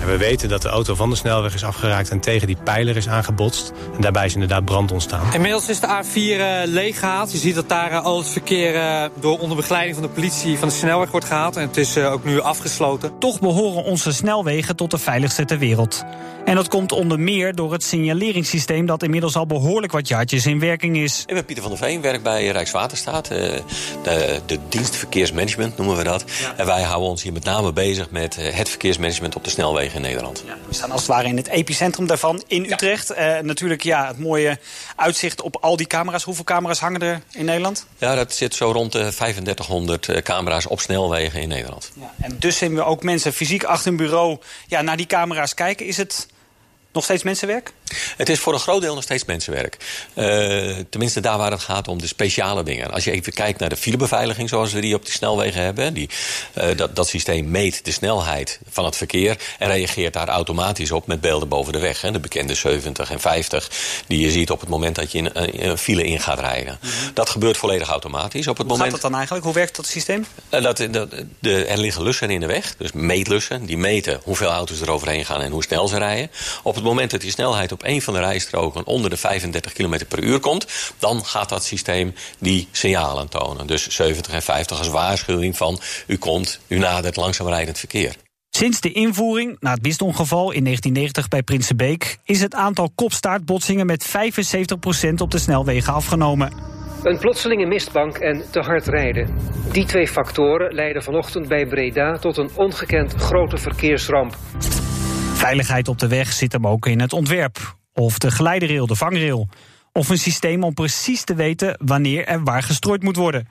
We 0.04 0.16
weten 0.16 0.48
dat 0.48 0.62
de 0.62 0.68
auto 0.68 0.94
van 0.94 1.10
de 1.10 1.16
snelweg 1.16 1.54
is 1.54 1.64
afgeraakt 1.64 2.10
en 2.10 2.20
tegen 2.20 2.46
die 2.46 2.56
pijler 2.64 2.96
is 2.96 3.08
aangebotst. 3.08 3.72
En 3.94 4.00
daarbij 4.00 4.24
is 4.24 4.34
inderdaad 4.34 4.64
brand 4.64 4.92
ontstaan. 4.92 5.34
Inmiddels 5.34 5.68
is 5.68 5.80
de 5.80 5.86
A4 5.86 6.14
uh, 6.14 6.56
leeggehaald. 6.64 7.32
Je 7.32 7.38
ziet 7.38 7.54
dat 7.54 7.68
daar 7.68 7.92
uh, 7.92 8.04
al 8.04 8.18
het 8.18 8.28
verkeer 8.28 8.74
uh, 8.74 9.04
door 9.20 9.38
onder 9.38 9.56
begeleiding 9.56 9.94
van 9.96 10.06
de 10.06 10.12
politie 10.12 10.58
van 10.58 10.68
de 10.68 10.74
snelweg 10.74 11.10
wordt 11.10 11.26
gehaald. 11.26 11.56
En 11.56 11.66
het 11.66 11.76
is 11.76 11.96
ook 11.96 12.24
nu 12.24 12.40
afgesloten. 12.40 13.18
Toch 13.18 13.40
behoren 13.40 13.84
onze 13.84 14.12
snelwegen 14.12 14.76
tot 14.76 14.90
de 14.90 14.98
veiligste 14.98 15.44
ter 15.44 15.58
wereld. 15.58 16.04
En 16.44 16.54
dat 16.54 16.68
komt 16.68 16.92
onder 16.92 17.20
meer 17.20 17.54
door 17.54 17.72
het 17.72 17.84
signaleringssysteem 17.84 18.86
dat 18.86 19.02
inmiddels 19.02 19.36
al 19.36 19.46
behoorlijk 19.46 19.92
wat 19.92 20.08
jaartjes 20.08 20.46
in 20.46 20.58
werking 20.58 20.96
is. 20.96 21.22
Ik 21.26 21.34
ben 21.34 21.44
Pieter 21.44 21.62
van 21.62 21.72
der 21.72 21.80
Veen, 21.80 22.00
werk 22.00 22.22
bij 22.22 22.46
Rijkswaterstaat. 22.46 23.28
De, 23.28 23.62
de 24.46 24.58
dienst 24.68 24.96
verkeersmanagement 24.96 25.76
noemen 25.76 25.96
we 25.96 26.02
dat. 26.02 26.24
Ja. 26.40 26.54
En 26.56 26.66
wij 26.66 26.82
houden 26.82 27.08
ons 27.08 27.22
hier 27.22 27.32
met 27.32 27.44
name 27.44 27.72
bezig 27.72 28.10
met 28.10 28.36
het 28.40 28.68
verkeersmanagement 28.68 29.36
op 29.36 29.44
de 29.44 29.50
snelwegen 29.50 29.89
in 29.94 30.00
Nederland. 30.00 30.42
Ja, 30.46 30.56
we 30.66 30.74
staan 30.74 30.90
als 30.90 31.00
het 31.00 31.10
ware 31.10 31.28
in 31.28 31.36
het 31.36 31.48
epicentrum 31.48 32.06
daarvan 32.06 32.42
in 32.46 32.72
Utrecht. 32.72 33.08
Ja. 33.08 33.38
Uh, 33.38 33.42
natuurlijk 33.42 33.82
ja, 33.82 34.06
het 34.06 34.18
mooie 34.18 34.58
uitzicht 34.96 35.40
op 35.40 35.56
al 35.60 35.76
die 35.76 35.86
camera's. 35.86 36.22
Hoeveel 36.22 36.44
camera's 36.44 36.80
hangen 36.80 37.00
er 37.00 37.22
in 37.30 37.44
Nederland? 37.44 37.86
Ja, 37.98 38.14
dat 38.14 38.34
zit 38.34 38.54
zo 38.54 38.70
rond 38.70 38.92
de 38.92 38.98
3500 38.98 40.22
camera's 40.22 40.66
op 40.66 40.80
snelwegen 40.80 41.40
in 41.40 41.48
Nederland. 41.48 41.90
Ja, 41.94 42.14
en 42.20 42.36
dus 42.38 42.58
zien 42.58 42.74
we 42.74 42.84
ook 42.84 43.02
mensen 43.02 43.32
fysiek 43.32 43.64
achter 43.64 43.90
een 43.90 43.96
bureau 43.96 44.38
ja, 44.66 44.80
naar 44.80 44.96
die 44.96 45.06
camera's 45.06 45.54
kijken. 45.54 45.86
Is 45.86 45.96
het 45.96 46.26
nog 46.92 47.04
steeds 47.04 47.22
mensenwerk? 47.22 47.72
Het 48.16 48.28
is 48.28 48.38
voor 48.38 48.52
een 48.52 48.60
groot 48.60 48.80
deel 48.80 48.94
nog 48.94 49.02
steeds 49.02 49.24
mensenwerk. 49.24 49.76
Uh, 50.14 50.24
tenminste 50.90 51.20
daar 51.20 51.38
waar 51.38 51.50
het 51.50 51.60
gaat 51.60 51.88
om 51.88 51.98
de 51.98 52.06
speciale 52.06 52.62
dingen. 52.62 52.90
Als 52.90 53.04
je 53.04 53.10
even 53.10 53.32
kijkt 53.32 53.58
naar 53.58 53.68
de 53.68 53.76
filebeveiliging 53.76 54.48
zoals 54.48 54.72
we 54.72 54.80
die 54.80 54.94
op 54.94 55.06
de 55.06 55.12
snelwegen 55.12 55.62
hebben. 55.62 55.94
Die, 55.94 56.08
uh, 56.58 56.64
dat, 56.76 56.96
dat 56.96 57.08
systeem 57.08 57.50
meet 57.50 57.84
de 57.84 57.92
snelheid 57.92 58.58
van 58.70 58.84
het 58.84 58.96
verkeer. 58.96 59.36
En 59.58 59.68
reageert 59.68 60.12
daar 60.12 60.28
automatisch 60.28 60.90
op 60.90 61.06
met 61.06 61.20
beelden 61.20 61.48
boven 61.48 61.72
de 61.72 61.78
weg. 61.78 62.00
Hè. 62.00 62.10
De 62.10 62.20
bekende 62.20 62.54
70 62.54 63.10
en 63.10 63.20
50 63.20 63.70
die 64.06 64.20
je 64.20 64.30
ziet 64.30 64.50
op 64.50 64.60
het 64.60 64.68
moment 64.68 64.94
dat 64.94 65.12
je 65.12 65.18
in, 65.18 65.32
in 65.32 65.68
een 65.68 65.78
file 65.78 66.04
in 66.04 66.20
gaat 66.20 66.38
rijden. 66.38 66.78
Mm 66.80 66.90
-hmm. 66.90 67.10
Dat 67.14 67.28
gebeurt 67.28 67.56
volledig 67.56 67.88
automatisch. 67.88 68.46
Op 68.46 68.58
het 68.58 68.66
Hoe 68.66 68.76
moment... 68.76 68.82
gaat 68.82 69.00
dat 69.00 69.10
dan 69.10 69.14
eigenlijk? 69.14 69.44
Hoe 69.44 69.54
werkt 69.54 69.76
dat 69.76 69.86
systeem? 69.86 70.26
Dat, 70.48 70.62
dat, 70.62 71.08
de, 71.38 71.64
er 71.64 71.78
liggen 71.78 72.02
lussen 72.02 72.30
in 72.30 72.40
de 72.40 72.46
weg. 72.46 72.74
Dus 72.78 72.92
meetlussen. 72.92 73.66
Die 73.66 73.78
meten 73.78 74.20
hoeveel 74.24 74.50
auto's 74.50 74.80
er 74.80 74.90
overheen 74.90 75.24
gaan 75.24 75.40
en 75.40 75.50
hoe 75.50 75.62
snel 75.62 75.88
ze 75.88 75.98
rijden. 75.98 76.30
Op 76.62 76.74
het 76.74 76.84
moment 76.84 77.10
dat 77.10 77.20
die 77.20 77.30
snelheid 77.30 77.72
op 77.72 77.79
een 77.84 78.02
van 78.02 78.14
de 78.14 78.20
rijstroken 78.20 78.86
onder 78.86 79.10
de 79.10 79.16
35 79.16 79.72
km 79.72 79.98
per 80.08 80.22
uur 80.22 80.38
komt, 80.40 80.66
dan 80.98 81.24
gaat 81.24 81.48
dat 81.48 81.64
systeem 81.64 82.14
die 82.38 82.68
signalen 82.70 83.28
tonen. 83.28 83.66
Dus 83.66 83.88
70 83.88 84.32
en 84.32 84.42
50 84.42 84.78
als 84.78 84.88
waarschuwing 84.88 85.56
van 85.56 85.80
u 86.06 86.16
komt, 86.16 86.60
u 86.66 86.78
nadert 86.78 87.16
langzaam 87.16 87.48
rijdend 87.48 87.78
verkeer. 87.78 88.14
Sinds 88.50 88.80
de 88.80 88.92
invoering, 88.92 89.56
na 89.60 89.70
het 89.72 89.82
bistongeval 89.82 90.50
in 90.50 90.64
1990 90.64 91.28
bij 91.28 91.42
Prinsenbeek, 91.42 92.18
is 92.24 92.40
het 92.40 92.54
aantal 92.54 92.90
kopstaartbotsingen 92.94 93.86
met 93.86 94.08
75% 94.08 94.10
op 95.16 95.30
de 95.30 95.38
snelwegen 95.38 95.92
afgenomen. 95.92 96.52
Een 97.02 97.18
plotselinge 97.18 97.66
mistbank 97.66 98.16
en 98.18 98.44
te 98.50 98.60
hard 98.60 98.86
rijden. 98.86 99.34
Die 99.72 99.84
twee 99.84 100.08
factoren 100.08 100.74
leiden 100.74 101.02
vanochtend 101.02 101.48
bij 101.48 101.66
Breda 101.66 102.18
tot 102.18 102.36
een 102.36 102.50
ongekend 102.54 103.14
grote 103.14 103.56
verkeersramp. 103.56 104.36
Veiligheid 105.40 105.88
op 105.88 105.98
de 105.98 106.08
weg 106.08 106.32
zit 106.32 106.52
hem 106.52 106.66
ook 106.66 106.86
in 106.86 107.00
het 107.00 107.12
ontwerp. 107.12 107.76
Of 107.94 108.18
de 108.18 108.30
geleiderrail, 108.30 108.86
de 108.86 108.94
vangrail. 108.94 109.48
Of 109.92 110.08
een 110.08 110.18
systeem 110.18 110.62
om 110.62 110.74
precies 110.74 111.24
te 111.24 111.34
weten 111.34 111.76
wanneer 111.84 112.24
en 112.24 112.44
waar 112.44 112.62
gestrooid 112.62 113.02
moet 113.02 113.16
worden. 113.16 113.48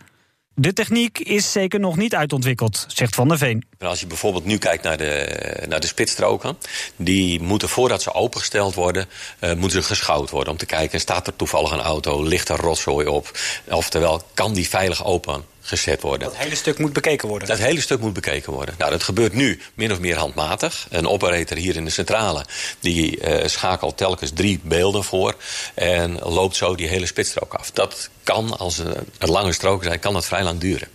De 0.54 0.74
techniek 0.74 1.20
is 1.20 1.52
zeker 1.52 1.80
nog 1.80 1.98
niet 1.98 2.16
uitontwikkeld, 2.16 2.86
zegt 2.88 3.16
Van 3.16 3.28
der 3.28 3.38
Veen. 3.38 3.66
Als 3.80 4.00
je 4.00 4.08
bijvoorbeeld 4.08 4.46
nu 4.46 4.58
kijkt 4.58 4.84
naar 4.84 4.98
de, 4.98 5.66
naar 5.68 5.80
de 5.80 5.88
spitsstroken... 5.88 6.58
die 6.96 7.42
moeten 7.42 7.70
voordat 7.70 8.02
ze 8.02 8.14
opengesteld 8.14 8.76
worden, 8.76 9.06
uh, 9.40 9.54
moeten 9.54 9.82
ze 9.82 9.88
geschouwd 9.88 10.30
worden... 10.30 10.52
om 10.52 10.60
te 10.60 10.66
kijken, 10.66 11.00
staat 11.00 11.28
er 11.28 11.36
toevallig 11.36 11.72
een 11.72 11.82
auto, 11.82 12.24
ligt 12.24 12.50
er 12.50 12.58
rotzooi 12.58 13.08
op... 13.08 13.40
oftewel, 13.70 14.24
kan 14.34 14.54
die 14.54 14.70
veilig 14.70 15.06
open 15.06 15.44
gezet 15.70 16.02
worden. 16.02 16.28
Dat 16.28 16.38
hele 16.38 16.56
stuk 16.56 16.78
moet 16.78 16.94
bekeken 16.94 17.28
worden? 17.28 17.48
Dat 17.48 17.58
hele 17.58 17.82
stuk 17.82 18.00
moet 18.00 18.14
bekeken 18.14 18.54
worden. 18.54 18.76
Nou, 18.78 18.92
dat 18.92 19.04
gebeurt 19.04 19.34
nu 19.34 19.62
min 19.74 19.92
of 19.92 20.00
meer 20.00 20.18
handmatig. 20.18 20.88
Een 20.90 21.08
operator 21.08 21.58
hier 21.58 21.76
in 21.76 21.86
de 21.86 21.92
centrale 21.92 22.46
die 22.80 23.20
uh, 23.22 23.48
schakelt 23.48 23.98
telkens 23.98 24.32
drie 24.34 24.60
beelden 24.64 25.04
voor... 25.04 25.36
en 25.74 26.20
loopt 26.20 26.56
zo 26.56 26.76
die 26.76 26.88
hele 26.88 27.06
spitsstrook 27.06 27.54
af. 27.54 27.72
Dat 27.72 28.10
kan, 28.24 28.58
als 28.58 28.78
het 29.18 29.30
lange 29.30 29.54
stroken 29.54 29.86
zijn, 29.86 30.00
kan 30.00 30.14
dat 30.14 30.26
vrij 30.26 30.44
lang 30.44 30.60
duren. 30.60 30.88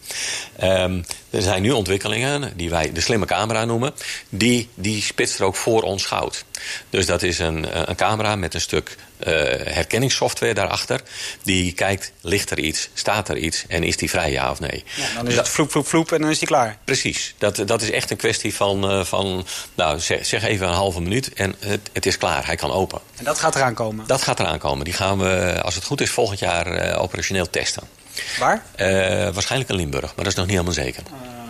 Um, 0.63 1.05
er 1.31 1.43
zijn 1.43 1.63
nu 1.63 1.71
ontwikkelingen, 1.71 2.53
die 2.57 2.71
wij 2.71 2.93
de 2.93 3.01
slimme 3.01 3.27
camera 3.27 3.65
noemen... 3.65 3.95
die 4.29 4.69
die 4.75 5.03
spitsstrook 5.03 5.57
voor 5.57 5.83
ons 5.83 6.03
schouwt. 6.03 6.45
Dus 6.91 7.07
dat 7.07 7.23
is 7.23 7.39
een, 7.39 7.89
een 7.91 7.97
camera 7.97 8.37
met 8.37 8.55
een 8.55 8.61
stuk 8.61 8.97
uh, 9.19 9.35
herkenningssoftware 9.75 10.55
daarachter... 10.55 11.01
die 11.43 11.73
kijkt, 11.73 12.13
ligt 12.21 12.51
er 12.51 12.59
iets, 12.59 12.89
staat 12.95 13.29
er 13.29 13.37
iets 13.37 13.65
en 13.69 13.83
is 13.83 13.97
die 13.97 14.11
vrij, 14.11 14.31
ja 14.31 14.51
of 14.51 14.61
nee? 14.61 14.85
Ja, 14.95 15.07
dan 15.15 15.27
is 15.27 15.37
het 15.37 15.49
vloep, 15.49 15.71
vloep, 15.71 15.87
vloep 15.87 16.13
en 16.13 16.21
dan 16.21 16.31
is 16.31 16.39
die 16.39 16.49
klaar. 16.49 16.79
Precies. 16.85 17.35
Dat, 17.39 17.63
dat 17.67 17.83
is 17.83 17.91
echt 17.91 18.11
een 18.11 18.17
kwestie 18.17 18.55
van, 18.55 18.91
uh, 18.91 19.05
van 19.05 19.47
nou, 19.75 20.01
zeg, 20.01 20.27
zeg, 20.27 20.43
even 20.43 20.67
een 20.67 20.75
halve 20.75 21.01
minuut 21.01 21.33
en 21.33 21.55
het, 21.59 21.91
het, 21.93 22.07
is 22.07 22.19
klaar. 22.19 22.47
Hij 22.47 22.57
kan 22.57 22.71
open. 22.71 23.01
En 23.17 23.25
dat 23.25 23.39
gaat 23.39 23.55
eraan 23.55 23.75
komen? 23.75 24.07
Dat 24.07 24.23
gaat 24.23 24.41
eraan 24.41 24.59
komen. 24.59 24.85
Die 24.85 24.95
gaan 24.95 25.19
we, 25.19 25.61
als 25.63 25.75
het 25.75 25.85
goed 25.85 26.01
is, 26.01 26.11
volgend 26.11 26.39
jaar 26.39 26.89
uh, 26.89 27.03
operationeel 27.03 27.51
testen. 27.51 27.83
Waar? 28.39 28.63
waarschijnlijk 29.33 29.71
in 29.71 29.77
Limburg, 29.77 30.07
maar 30.15 30.25
dat 30.25 30.27
is 30.27 30.35
nog 30.35 30.47
niet 30.47 30.55
helemaal 30.55 30.75
zeker. 30.75 31.03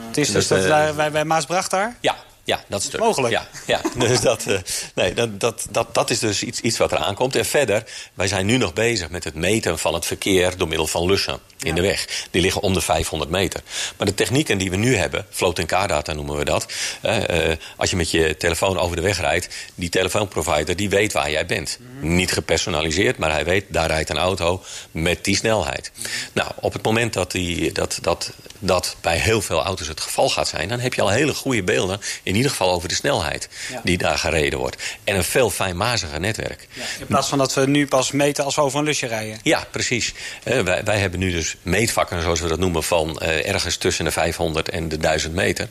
het 0.07 0.16
is 0.16 0.31
dus, 0.31 0.46
dus 0.46 0.68
dat, 0.68 0.96
bij, 0.96 1.11
bij 1.11 1.24
Maasbracht 1.24 1.70
daar? 1.70 1.96
Ja, 2.00 2.16
Ja, 2.44 2.64
dat 2.68 2.83
stuk. 2.83 3.00
Mogelijk. 3.00 3.33
Ja, 3.33 3.48
ja. 3.66 3.80
Dus 4.09 4.20
dat, 4.20 4.44
uh, 4.48 4.59
nee, 4.94 5.14
dat, 5.14 5.40
dat, 5.40 5.66
dat, 5.70 5.94
dat 5.94 6.11
is 6.11 6.18
dus 6.18 6.42
iets, 6.42 6.61
iets 6.61 6.78
wat 6.78 6.92
eraan 6.92 7.14
komt. 7.14 7.37
En 7.37 7.44
verder, 7.44 7.85
wij 8.14 8.28
zijn 8.28 8.46
nu 8.46 8.57
nog 8.57 8.72
bezig 8.72 9.11
met 9.11 9.24
het 9.24 9.35
meten 9.35 9.78
van 9.78 9.94
het 9.94 10.07
verkeer 10.07 10.57
door 10.57 10.68
middel 10.68 10.87
van 10.87 11.07
lussen 11.07 11.38
in 11.59 11.68
ja. 11.68 11.74
de 11.74 11.80
weg. 11.80 12.26
Die 12.30 12.42
liggen 12.42 12.62
om 12.62 12.74
de 12.74 12.80
500 12.80 13.30
meter. 13.30 13.62
Maar 13.96 14.07
de 14.07 14.14
technieken 14.14 14.59
die 14.59 14.70
we 14.70 14.76
nu 14.76 14.96
hebben, 14.96 15.26
floating 15.30 15.68
car 15.68 15.88
data 15.88 16.12
noemen 16.12 16.37
we 16.37 16.44
dat. 16.44 16.66
Uh, 17.02 17.16
uh, 17.48 17.57
als 17.76 17.90
je 17.90 17.96
met 17.96 18.11
je 18.11 18.37
telefoon 18.37 18.78
over 18.78 18.96
de 18.96 19.02
weg 19.02 19.20
rijdt, 19.20 19.48
die 19.74 19.88
telefoonprovider 19.88 20.76
die 20.76 20.88
weet 20.88 21.12
waar 21.12 21.30
jij 21.30 21.46
bent. 21.46 21.78
Mm. 21.80 22.14
Niet 22.14 22.33
gepersonaliseerd, 22.33 23.18
maar 23.18 23.30
hij 23.30 23.44
weet, 23.44 23.64
daar 23.68 23.87
rijdt 23.87 24.11
een 24.11 24.18
auto 24.18 24.62
met 24.90 25.24
die 25.24 25.37
snelheid. 25.37 25.90
Mm. 25.94 26.04
Nou, 26.33 26.50
op 26.61 26.72
het 26.72 26.83
moment 26.83 27.12
dat, 27.12 27.30
die, 27.30 27.72
dat, 27.72 27.98
dat, 28.00 28.33
dat 28.59 28.96
bij 29.00 29.18
heel 29.18 29.40
veel 29.40 29.62
auto's 29.62 29.88
het 29.88 30.00
geval 30.00 30.28
gaat 30.28 30.48
zijn, 30.48 30.68
dan 30.68 30.80
heb 30.80 30.94
je 30.94 31.02
al 31.02 31.09
hele 31.09 31.35
goede 31.35 31.62
beelden. 31.62 32.00
In 32.22 32.34
ieder 32.35 32.51
geval 32.51 32.73
over 32.73 32.88
de 32.88 32.94
snelheid 32.94 33.49
ja. 33.70 33.81
die 33.85 33.99
daar 33.99 34.18
gereden 34.18 34.59
wordt. 34.59 34.83
En 35.05 35.16
een 35.16 35.25
veel 35.25 35.51
fijnmaziger 35.51 36.20
netwerk. 36.20 36.68
Ja, 36.73 36.83
in 36.99 37.07
plaats 37.07 37.29
van 37.29 37.38
dat 37.38 37.55
we 37.55 37.66
nu 37.66 37.87
pas 37.87 38.12
meten 38.12 38.44
als 38.44 38.55
we 38.55 38.61
over 38.61 38.79
een 38.79 38.85
lusje 38.85 39.07
rijden. 39.07 39.38
Ja, 39.42 39.66
precies. 39.70 40.14
Uh, 40.44 40.61
wij, 40.61 40.85
wij 40.85 40.99
hebben 40.99 41.18
nu 41.18 41.31
dus 41.31 41.57
meetvakken, 41.62 42.23
zoals 42.23 42.40
we 42.40 42.49
dat 42.49 42.59
noemen, 42.59 42.83
van 42.83 43.20
uh, 43.23 43.49
ergens 43.49 43.77
tussen 43.77 44.05
de 44.05 44.11
500 44.11 44.68
en 44.68 44.88
de 44.88 44.97
1000 44.97 45.35
meter. 45.35 45.68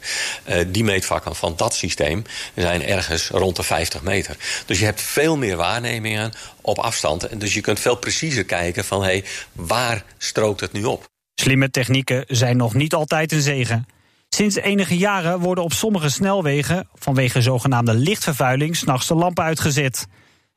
Uh, 0.49 0.55
die 0.67 0.83
meetvakken 0.83 1.35
van 1.35 1.53
dat 1.55 1.75
systeem 1.75 2.23
zijn 2.55 2.85
ergens 2.85 3.29
rond 3.29 3.55
de 3.55 3.63
50 3.63 4.01
meter. 4.01 4.35
Dus 4.65 4.79
je 4.79 4.85
hebt 4.85 5.01
veel 5.01 5.37
meer 5.37 5.55
waarnemingen 5.55 6.31
op 6.61 6.79
afstand. 6.79 7.27
En 7.27 7.39
dus 7.39 7.53
je 7.53 7.61
kunt 7.61 7.79
veel 7.79 7.95
preciezer 7.95 8.43
kijken 8.43 8.85
van 8.85 9.01
hé, 9.01 9.07
hey, 9.07 9.23
waar 9.51 10.03
strookt 10.17 10.59
het 10.59 10.71
nu 10.71 10.83
op? 10.83 11.05
Slimme 11.35 11.69
technieken 11.69 12.23
zijn 12.27 12.57
nog 12.57 12.73
niet 12.73 12.93
altijd 12.93 13.31
een 13.31 13.41
zegen. 13.41 13.85
Sinds 14.33 14.55
enige 14.55 14.97
jaren 14.97 15.39
worden 15.39 15.63
op 15.63 15.73
sommige 15.73 16.09
snelwegen 16.09 16.87
vanwege 16.95 17.41
zogenaamde 17.41 17.93
lichtvervuiling 17.93 18.75
s'nachts 18.75 19.07
de 19.07 19.15
lampen 19.15 19.43
uitgezet. 19.43 20.05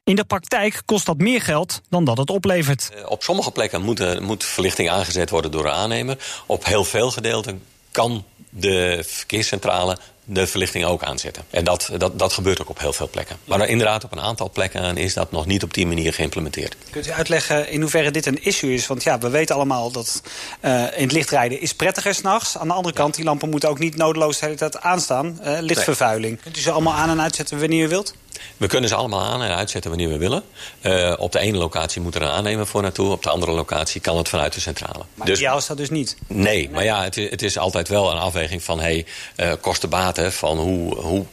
In 0.05 0.17
de 0.17 0.25
praktijk 0.25 0.83
kost 0.85 1.07
dat 1.07 1.19
meer 1.19 1.41
geld 1.41 1.81
dan 1.89 2.05
dat 2.05 2.19
het 2.19 2.31
oplevert. 2.31 2.91
Op 3.09 3.23
sommige 3.23 3.51
plekken 3.51 3.83
moet, 3.83 4.21
moet 4.21 4.45
verlichting 4.45 4.91
aangezet 4.91 5.31
worden 5.31 5.51
door 5.51 5.63
de 5.63 5.71
aannemer. 5.71 6.19
Op 6.47 6.65
heel 6.65 6.85
veel 6.85 7.11
gedeelten 7.11 7.63
kan 7.97 8.25
de 8.51 9.05
verkeerscentrale 9.07 9.99
de 10.25 10.47
verlichting 10.47 10.85
ook 10.85 11.03
aanzetten. 11.03 11.43
En 11.51 11.65
dat, 11.65 11.91
dat, 11.99 12.19
dat 12.19 12.33
gebeurt 12.33 12.61
ook 12.61 12.69
op 12.69 12.79
heel 12.79 12.93
veel 12.93 13.09
plekken. 13.09 13.37
Maar 13.45 13.69
inderdaad, 13.69 14.05
op 14.05 14.13
een 14.13 14.21
aantal 14.21 14.51
plekken 14.51 14.97
is 14.97 15.15
dat 15.15 15.33
nog 15.33 15.47
niet 15.47 15.63
op 15.63 15.75
die 15.75 15.87
manier 15.87 16.13
geïmplementeerd. 16.13 16.77
Kunt 16.91 17.07
u 17.07 17.11
uitleggen 17.11 17.71
in 17.71 17.81
hoeverre 17.81 18.11
dit 18.11 18.27
een 18.27 18.45
issue 18.45 18.75
is? 18.75 18.87
Want 18.87 19.03
ja, 19.03 19.19
we 19.19 19.29
weten 19.29 19.55
allemaal 19.55 19.91
dat 19.91 20.23
uh, 20.63 20.83
in 20.97 21.03
het 21.03 21.13
licht 21.13 21.31
rijden 21.31 21.61
is 21.61 21.75
prettiger 21.75 22.15
s'nachts. 22.15 22.59
Aan 22.59 22.69
de 22.69 22.75
andere 22.75 22.95
kant, 22.95 23.15
die 23.15 23.25
lampen 23.25 23.51
moeten 23.51 23.69
ook 23.69 23.79
niet 23.79 23.97
nodeloos 23.97 24.39
de 24.39 24.45
hele 24.45 24.59
tijd 24.59 24.81
aanstaan. 24.81 25.39
Uh, 25.45 25.57
lichtvervuiling. 25.61 26.33
Nee. 26.33 26.43
Kunt 26.43 26.57
u 26.57 26.61
ze 26.61 26.71
allemaal 26.71 26.95
aan 26.95 27.11
en 27.11 27.21
uitzetten 27.21 27.59
wanneer 27.59 27.85
u 27.85 27.89
wilt? 27.89 28.15
We 28.57 28.67
kunnen 28.67 28.89
ze 28.89 28.95
allemaal 28.95 29.23
aan 29.23 29.43
en 29.43 29.55
uitzetten 29.55 29.91
wanneer 29.91 30.09
we 30.09 30.19
willen. 30.19 30.43
Uh, 30.83 31.15
op 31.19 31.33
de 31.33 31.39
ene 31.39 31.57
locatie 31.57 32.01
moet 32.01 32.15
er 32.15 32.23
een 32.23 32.29
aannemer 32.29 32.67
voor 32.67 32.83
naartoe. 32.83 33.11
Op 33.11 33.23
de 33.23 33.31
andere 33.31 33.53
locatie 33.53 34.01
kan 34.01 34.17
het 34.17 34.29
vanuit 34.29 34.53
de 34.53 34.61
centrale. 34.61 35.05
Maar 35.15 35.27
dus, 35.27 35.39
jou 35.39 35.59
is 35.59 35.67
dat 35.67 35.77
dus 35.77 35.91
niet? 35.91 36.17
Nee, 36.27 36.45
nee. 36.45 36.71
maar 36.71 36.85
ja, 36.85 37.03
het 37.03 37.17
is, 37.17 37.31
het 37.31 37.43
is, 37.43 37.59
altijd 37.59 37.89
wel 37.89 38.11
een 38.11 38.19
afweging 38.19 38.63
van... 38.63 38.81
Hey, 38.81 39.07
uh, 39.37 39.53
kosten-baten, 39.61 40.33
van 40.33 40.59
hoe, 40.59 40.95
hoe, 40.95 41.25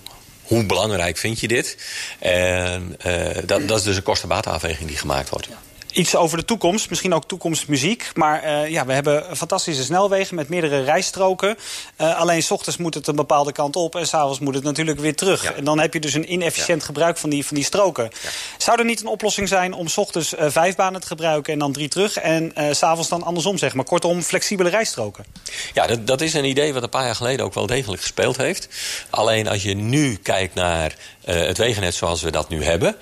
hoe 0.44 0.66
belangrijk 0.66 1.18
vind 1.18 1.40
je 1.40 1.48
dit? 1.48 1.78
En 2.20 2.96
uh, 3.06 3.28
dat, 3.46 3.68
dat 3.68 3.78
is 3.78 3.84
dus 3.84 3.96
een 3.96 4.04
kosten-batenafweging 4.04 4.88
die 4.88 4.98
gemaakt 4.98 5.30
wordt. 5.30 5.48
Ja 5.50 5.58
iets 5.94 6.16
over 6.16 6.38
de 6.38 6.46
toekomst. 6.46 6.90
Misschien 6.90 7.14
ook 7.14 7.28
toekomstmuziek. 7.28 8.12
Maar 8.14 8.46
uh, 8.46 8.70
ja, 8.70 8.86
we 8.86 8.94
hebben 8.94 9.38
fantastische 9.38 9.84
snelwegen 9.84 10.36
met 10.36 10.50
meerdere 10.50 10.84
rijstroken. 10.84 11.58
Uh, 12.02 12.20
alleen 12.20 12.44
s 12.44 12.52
ochtends 12.52 12.78
moet 12.78 12.94
het 12.94 13.08
een 13.08 13.16
bepaalde 13.16 13.52
kant 13.52 13.76
op. 13.76 13.96
En 13.96 14.08
s'avonds 14.08 14.40
moet 14.40 14.56
het 14.56 14.64
natuurlijk 14.64 15.00
weer 15.00 15.16
terug. 15.16 15.44
Ja. 15.44 15.54
En 15.54 15.64
dan 15.64 15.80
heb 15.80 15.94
je 15.94 16.00
dus 16.00 16.14
een 16.14 16.32
inefficiënt 16.32 16.80
ja. 16.80 16.86
gebruik 16.86 17.18
van 17.18 17.30
die, 17.30 17.46
van 17.46 17.56
die 17.56 17.66
stroken. 17.66 18.04
Ja. 18.04 18.30
Zou 18.58 18.80
er 18.80 18.86
niet 18.86 19.02
een 19.02 19.08
oplossing 19.08 19.48
zijn 19.48 19.74
om 19.74 19.88
s 19.88 19.98
ochtends 19.98 20.34
uh, 20.34 20.46
vijf 20.48 20.76
banen 20.76 21.02
te 21.02 21.08
gebruiken 21.08 21.54
en 21.54 21.60
dan 21.60 21.72
drie 21.72 21.88
terug? 21.88 22.18
En 22.18 22.54
s'avonds 22.72 23.10
dan 23.10 23.24
andersom, 23.24 23.58
zeg 23.58 23.74
maar. 23.74 23.86
Kortom, 23.86 24.22
flexibele 24.22 24.70
rijstroken. 24.70 25.26
Ja, 25.74 25.88
dat, 25.88 26.08
dat 26.08 26.22
is 26.22 26.34
een 26.34 26.46
idee 26.46 26.74
wat 26.74 26.84
een 26.84 26.90
paar 26.90 27.06
jaar 27.06 27.16
geleden 27.16 27.46
ook 27.46 27.54
wel 27.54 27.66
degelijk 27.66 28.02
gespeeld 28.02 28.38
heeft. 28.38 28.68
Alleen 29.10 29.48
als 29.48 29.64
je 29.64 29.74
nu 29.74 30.16
kijkt 30.16 30.54
naar 30.54 30.96
het 31.26 31.58
wegennet 31.58 31.96
zoals 31.96 32.22
we 32.22 32.32
dat 32.32 32.50
nu 32.50 32.64
hebben... 32.64 32.96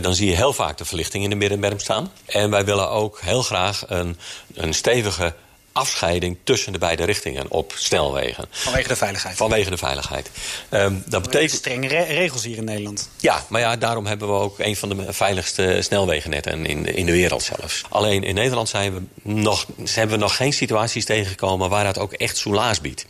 Dan 0.00 0.14
zie 0.14 0.30
je 0.30 0.36
heel 0.36 0.52
vaak 0.52 0.78
de 0.78 0.84
verlichting 0.84 1.24
in 1.24 1.30
de 1.30 1.36
middenberm 1.36 1.78
staan. 1.78 2.12
En 2.26 2.50
wij 2.50 2.64
willen 2.64 2.90
ook 2.90 3.20
heel 3.20 3.42
graag 3.42 3.82
een, 3.86 4.18
een 4.54 4.74
stevige 4.74 5.34
afscheiding 5.76 6.36
tussen 6.44 6.72
de 6.72 6.78
beide 6.78 7.04
richtingen 7.04 7.50
op 7.50 7.72
snelwegen. 7.76 8.46
Vanwege 8.50 8.88
de 8.88 8.96
veiligheid? 8.96 9.36
Vanwege 9.36 9.70
de 9.70 9.76
veiligheid. 9.76 10.30
Um, 10.70 11.02
dat 11.06 11.22
betekent... 11.22 11.50
Strenge 11.50 11.88
re 11.88 12.02
regels 12.02 12.44
hier 12.44 12.56
in 12.56 12.64
Nederland. 12.64 13.08
Ja, 13.16 13.44
maar 13.48 13.60
ja, 13.60 13.76
daarom 13.76 14.06
hebben 14.06 14.28
we 14.28 14.34
ook 14.34 14.58
een 14.58 14.76
van 14.76 14.88
de 14.88 15.12
veiligste 15.12 15.78
snelwegennetten 15.80 16.66
in 16.66 16.82
de, 16.82 16.92
in 16.92 17.06
de 17.06 17.12
wereld 17.12 17.42
zelfs. 17.42 17.82
Alleen 17.88 18.24
in 18.24 18.34
Nederland 18.34 18.68
zijn 18.68 18.94
we 18.94 19.02
nog, 19.22 19.66
hebben 19.84 20.16
we 20.16 20.22
nog 20.22 20.36
geen 20.36 20.52
situaties 20.52 21.04
tegengekomen... 21.04 21.68
waar 21.68 21.84
dat 21.84 21.98
ook 21.98 22.12
echt 22.12 22.36
soelaas 22.36 22.80
biedt. 22.80 23.06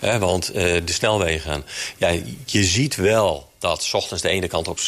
Want 0.00 0.48
uh, 0.48 0.62
de 0.62 0.92
snelwegen, 0.92 1.64
ja, 1.96 2.08
je 2.44 2.64
ziet 2.64 2.96
wel 2.96 3.48
dat 3.58 3.82
s 3.82 3.94
ochtends 3.94 4.22
de 4.22 4.28
ene 4.28 4.48
kant 4.48 4.68
op, 4.68 4.78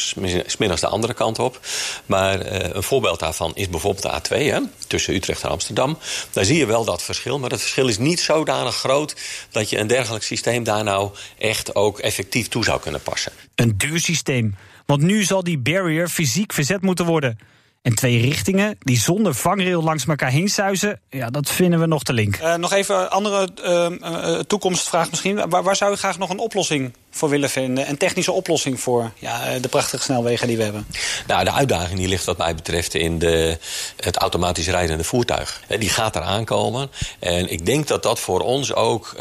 smiddags 0.45 0.81
de 0.81 0.87
andere 0.87 1.13
kant 1.13 1.39
op. 1.39 1.59
Maar 2.05 2.45
uh, 2.45 2.69
een 2.73 2.83
voorbeeld 2.83 3.19
daarvan 3.19 3.51
is 3.55 3.69
bijvoorbeeld 3.69 4.29
de 4.29 4.35
A2, 4.35 4.37
hè, 4.37 4.59
tussen 4.87 5.13
Utrecht 5.13 5.43
en 5.43 5.49
Amsterdam. 5.49 5.97
Daar 6.31 6.45
zie 6.45 6.57
je 6.57 6.65
wel 6.65 6.85
dat 6.85 7.03
verschil, 7.03 7.39
maar 7.39 7.49
dat 7.49 7.59
verschil 7.59 7.87
is 7.87 7.97
niet 7.97 8.19
zodanig 8.19 8.75
groot... 8.75 9.15
dat 9.51 9.69
je 9.69 9.77
een 9.77 9.87
dergelijk 9.87 10.23
systeem 10.23 10.63
daar 10.63 10.83
nou 10.83 11.11
echt 11.37 11.75
ook 11.75 11.99
effectief 11.99 12.47
toe 12.47 12.63
zou 12.63 12.79
kunnen 12.79 13.01
passen. 13.01 13.31
Een 13.55 13.77
duur 13.77 13.99
systeem, 13.99 14.55
want 14.85 15.01
nu 15.01 15.23
zal 15.23 15.43
die 15.43 15.57
barrier 15.57 16.09
fysiek 16.09 16.53
verzet 16.53 16.81
moeten 16.81 17.05
worden... 17.05 17.37
En 17.81 17.95
twee 17.95 18.21
richtingen 18.21 18.75
die 18.79 18.99
zonder 18.99 19.33
vangrail 19.33 19.83
langs 19.83 20.05
elkaar 20.05 20.29
heen 20.29 20.49
suizen, 20.49 20.99
ja, 21.09 21.29
dat 21.29 21.49
vinden 21.49 21.79
we 21.79 21.85
nog 21.85 22.03
te 22.03 22.13
link. 22.13 22.37
Uh, 22.37 22.55
nog 22.55 22.73
even 22.73 22.99
een 22.99 23.07
andere 23.07 23.49
uh, 23.63 23.89
uh, 24.01 24.39
toekomstvraag 24.39 25.09
misschien. 25.09 25.49
Waar, 25.49 25.63
waar, 25.63 25.75
zou 25.75 25.93
u 25.93 25.95
graag 25.95 26.17
nog 26.17 26.29
een 26.29 26.39
oplossing 26.39 26.93
voor 27.11 27.29
willen 27.29 27.49
vinden? 27.49 27.89
Een 27.89 27.97
technische 27.97 28.31
oplossing 28.31 28.79
voor 28.79 29.11
ja, 29.19 29.59
de 29.59 29.67
prachtige 29.67 30.03
snelwegen 30.03 30.47
die 30.47 30.57
we 30.57 30.63
hebben? 30.63 30.87
Nou, 31.27 31.43
de 31.43 31.51
uitdaging 31.51 31.99
die 31.99 32.07
ligt 32.07 32.25
wat 32.25 32.37
mij 32.37 32.55
betreft 32.55 32.93
in 32.93 33.19
de, 33.19 33.57
het 33.95 34.17
automatisch 34.17 34.67
rijdende 34.67 35.03
voertuig. 35.03 35.61
Die 35.79 35.89
gaat 35.89 36.15
eraan 36.15 36.45
komen. 36.45 36.91
En 37.19 37.51
ik 37.51 37.65
denk 37.65 37.87
dat 37.87 38.03
dat 38.03 38.19
voor 38.19 38.39
ons 38.39 38.73
ook 38.73 39.15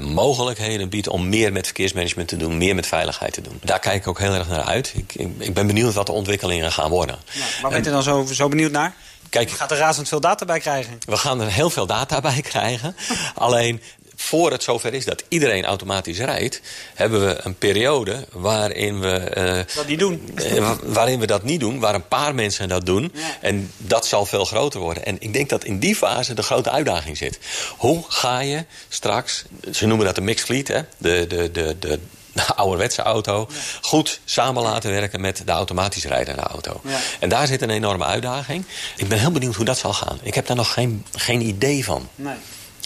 mogelijkheden 0.00 0.88
biedt 0.88 1.08
om 1.08 1.28
meer 1.28 1.52
met 1.52 1.64
verkeersmanagement 1.64 2.28
te 2.28 2.36
doen, 2.36 2.58
meer 2.58 2.74
met 2.74 2.86
veiligheid 2.86 3.32
te 3.32 3.40
doen. 3.40 3.60
Daar 3.62 3.78
kijk 3.78 3.96
ik 3.96 4.08
ook 4.08 4.18
heel 4.18 4.34
erg 4.34 4.48
naar 4.48 4.64
uit. 4.64 4.92
Ik, 4.96 5.14
ik, 5.14 5.28
ik 5.38 5.54
ben 5.54 5.66
benieuwd 5.66 5.94
wat 5.94 6.06
de 6.06 6.12
ontwikkelingen 6.12 6.72
gaan 6.72 6.90
worden. 6.90 7.18
Ja, 7.62 7.68
bent 7.68 7.86
u 7.86 7.90
dan 7.90 8.02
zo, 8.02 8.26
zo 8.32 8.48
benieuwd 8.48 8.72
naar? 8.72 8.94
Kijk, 9.30 9.50
U 9.50 9.54
gaat 9.54 9.70
er 9.70 9.76
razend 9.76 10.08
veel 10.08 10.20
data 10.20 10.44
bij 10.44 10.60
krijgen. 10.60 10.98
We 11.06 11.16
gaan 11.16 11.40
er 11.40 11.50
heel 11.50 11.70
veel 11.70 11.86
data 11.86 12.20
bij 12.20 12.40
krijgen. 12.40 12.96
Alleen 13.34 13.82
voor 14.26 14.50
het 14.50 14.62
zover 14.62 14.94
is 14.94 15.04
dat 15.04 15.24
iedereen 15.28 15.64
automatisch 15.64 16.18
rijdt... 16.18 16.60
hebben 16.94 17.26
we 17.26 17.38
een 17.42 17.58
periode 17.58 18.26
waarin 18.32 19.00
we... 19.00 19.32
Uh, 19.36 19.76
dat 19.76 19.86
niet 19.86 19.98
doen. 19.98 20.28
Uh, 20.34 20.70
waarin 20.82 21.20
we 21.20 21.26
dat 21.26 21.42
niet 21.42 21.60
doen, 21.60 21.78
waar 21.78 21.94
een 21.94 22.08
paar 22.08 22.34
mensen 22.34 22.68
dat 22.68 22.86
doen. 22.86 23.12
Ja. 23.14 23.20
En 23.40 23.72
dat 23.76 24.06
zal 24.06 24.26
veel 24.26 24.44
groter 24.44 24.80
worden. 24.80 25.04
En 25.04 25.16
ik 25.18 25.32
denk 25.32 25.48
dat 25.48 25.64
in 25.64 25.78
die 25.78 25.96
fase 25.96 26.34
de 26.34 26.42
grote 26.42 26.70
uitdaging 26.70 27.16
zit. 27.16 27.38
Hoe 27.76 28.04
ga 28.08 28.40
je 28.40 28.64
straks... 28.88 29.44
Ze 29.72 29.86
noemen 29.86 30.06
dat 30.06 30.14
de 30.14 30.20
mixed 30.20 30.46
fleet, 30.46 30.68
hè? 30.68 30.80
De, 30.98 31.26
de, 31.26 31.50
de, 31.50 31.76
de, 31.78 31.98
de 32.32 32.54
ouderwetse 32.54 33.02
auto 33.02 33.46
ja. 33.50 33.56
goed 33.80 34.20
samen 34.24 34.62
laten 34.62 34.90
werken 34.90 35.20
met 35.20 35.42
de 35.44 35.52
automatisch 35.52 36.04
rijdende 36.04 36.42
auto. 36.42 36.80
Ja. 36.84 36.98
En 37.20 37.28
daar 37.28 37.46
zit 37.46 37.62
een 37.62 37.70
enorme 37.70 38.04
uitdaging. 38.04 38.64
Ik 38.96 39.08
ben 39.08 39.18
heel 39.18 39.30
benieuwd 39.30 39.54
hoe 39.54 39.64
dat 39.64 39.78
zal 39.78 39.92
gaan. 39.92 40.18
Ik 40.22 40.34
heb 40.34 40.46
daar 40.46 40.56
nog 40.56 40.72
geen, 40.72 41.04
geen 41.14 41.40
idee 41.40 41.84
van. 41.84 42.08
Nee. 42.14 42.36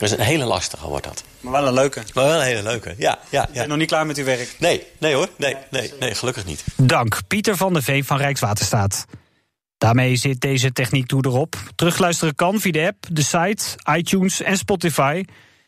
Dus 0.01 0.11
een 0.11 0.21
hele 0.21 0.45
lastige 0.45 0.87
wordt 0.89 1.05
dat. 1.05 1.25
Maar 1.41 1.53
wel 1.53 1.67
een 1.67 1.73
leuke. 1.75 2.03
Maar 2.15 2.25
wel 2.25 2.39
een 2.39 2.47
hele 2.47 2.63
leuke, 2.63 2.95
ja. 2.99 3.19
ja, 3.31 3.49
ja. 3.53 3.67
Nog 3.67 3.77
niet 3.77 3.89
klaar 3.89 4.07
met 4.07 4.19
uw 4.19 4.25
werk? 4.25 4.57
Nee, 4.59 4.87
nee 4.99 5.15
hoor. 5.15 5.29
Nee, 5.37 5.57
nee, 5.71 5.93
nee, 6.01 6.15
gelukkig 6.15 6.45
niet. 6.45 6.65
Dank, 6.77 7.21
Pieter 7.27 7.57
van 7.57 7.73
de 7.73 7.83
Vee 7.83 8.05
van 8.05 8.17
Rijkswaterstaat. 8.17 9.05
Daarmee 9.79 10.17
zit 10.17 10.41
deze 10.41 10.73
techniek 10.73 11.07
toe 11.07 11.25
erop. 11.27 11.57
Terugluisteren 11.75 12.35
kan 12.35 12.61
via 12.61 12.73
de 12.73 12.87
app, 12.87 13.07
de 13.11 13.23
site, 13.23 13.65
iTunes 13.97 14.43
en 14.43 14.57
Spotify. 14.57 15.25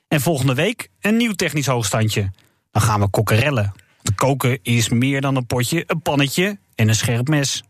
En 0.09 0.21
volgende 0.21 0.55
week 0.55 0.88
een 1.01 1.16
nieuw 1.16 1.33
technisch 1.33 1.66
hoogstandje. 1.66 2.31
Dan 2.71 2.83
gaan 2.83 3.01
we 3.01 3.09
kokkerellen. 3.09 3.73
De 4.03 4.14
koken 4.14 4.59
is 4.62 4.88
meer 4.88 5.21
dan 5.21 5.37
een 5.37 5.47
potje, 5.47 5.85
een 5.87 6.03
pannetje 6.03 6.59
en 6.75 6.88
een 6.88 6.95
scherp 6.95 7.29
mes. 7.29 7.62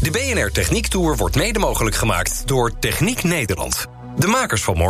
De 0.00 0.10
BNR 0.10 0.50
Techniek 0.50 0.86
Tour 0.86 1.16
wordt 1.16 1.36
mede 1.36 1.58
mogelijk 1.58 1.96
gemaakt 1.96 2.42
door 2.46 2.78
Techniek 2.78 3.22
Nederland. 3.22 3.86
De 4.16 4.26
makers 4.26 4.62
van 4.62 4.74
morgen. 4.74 4.89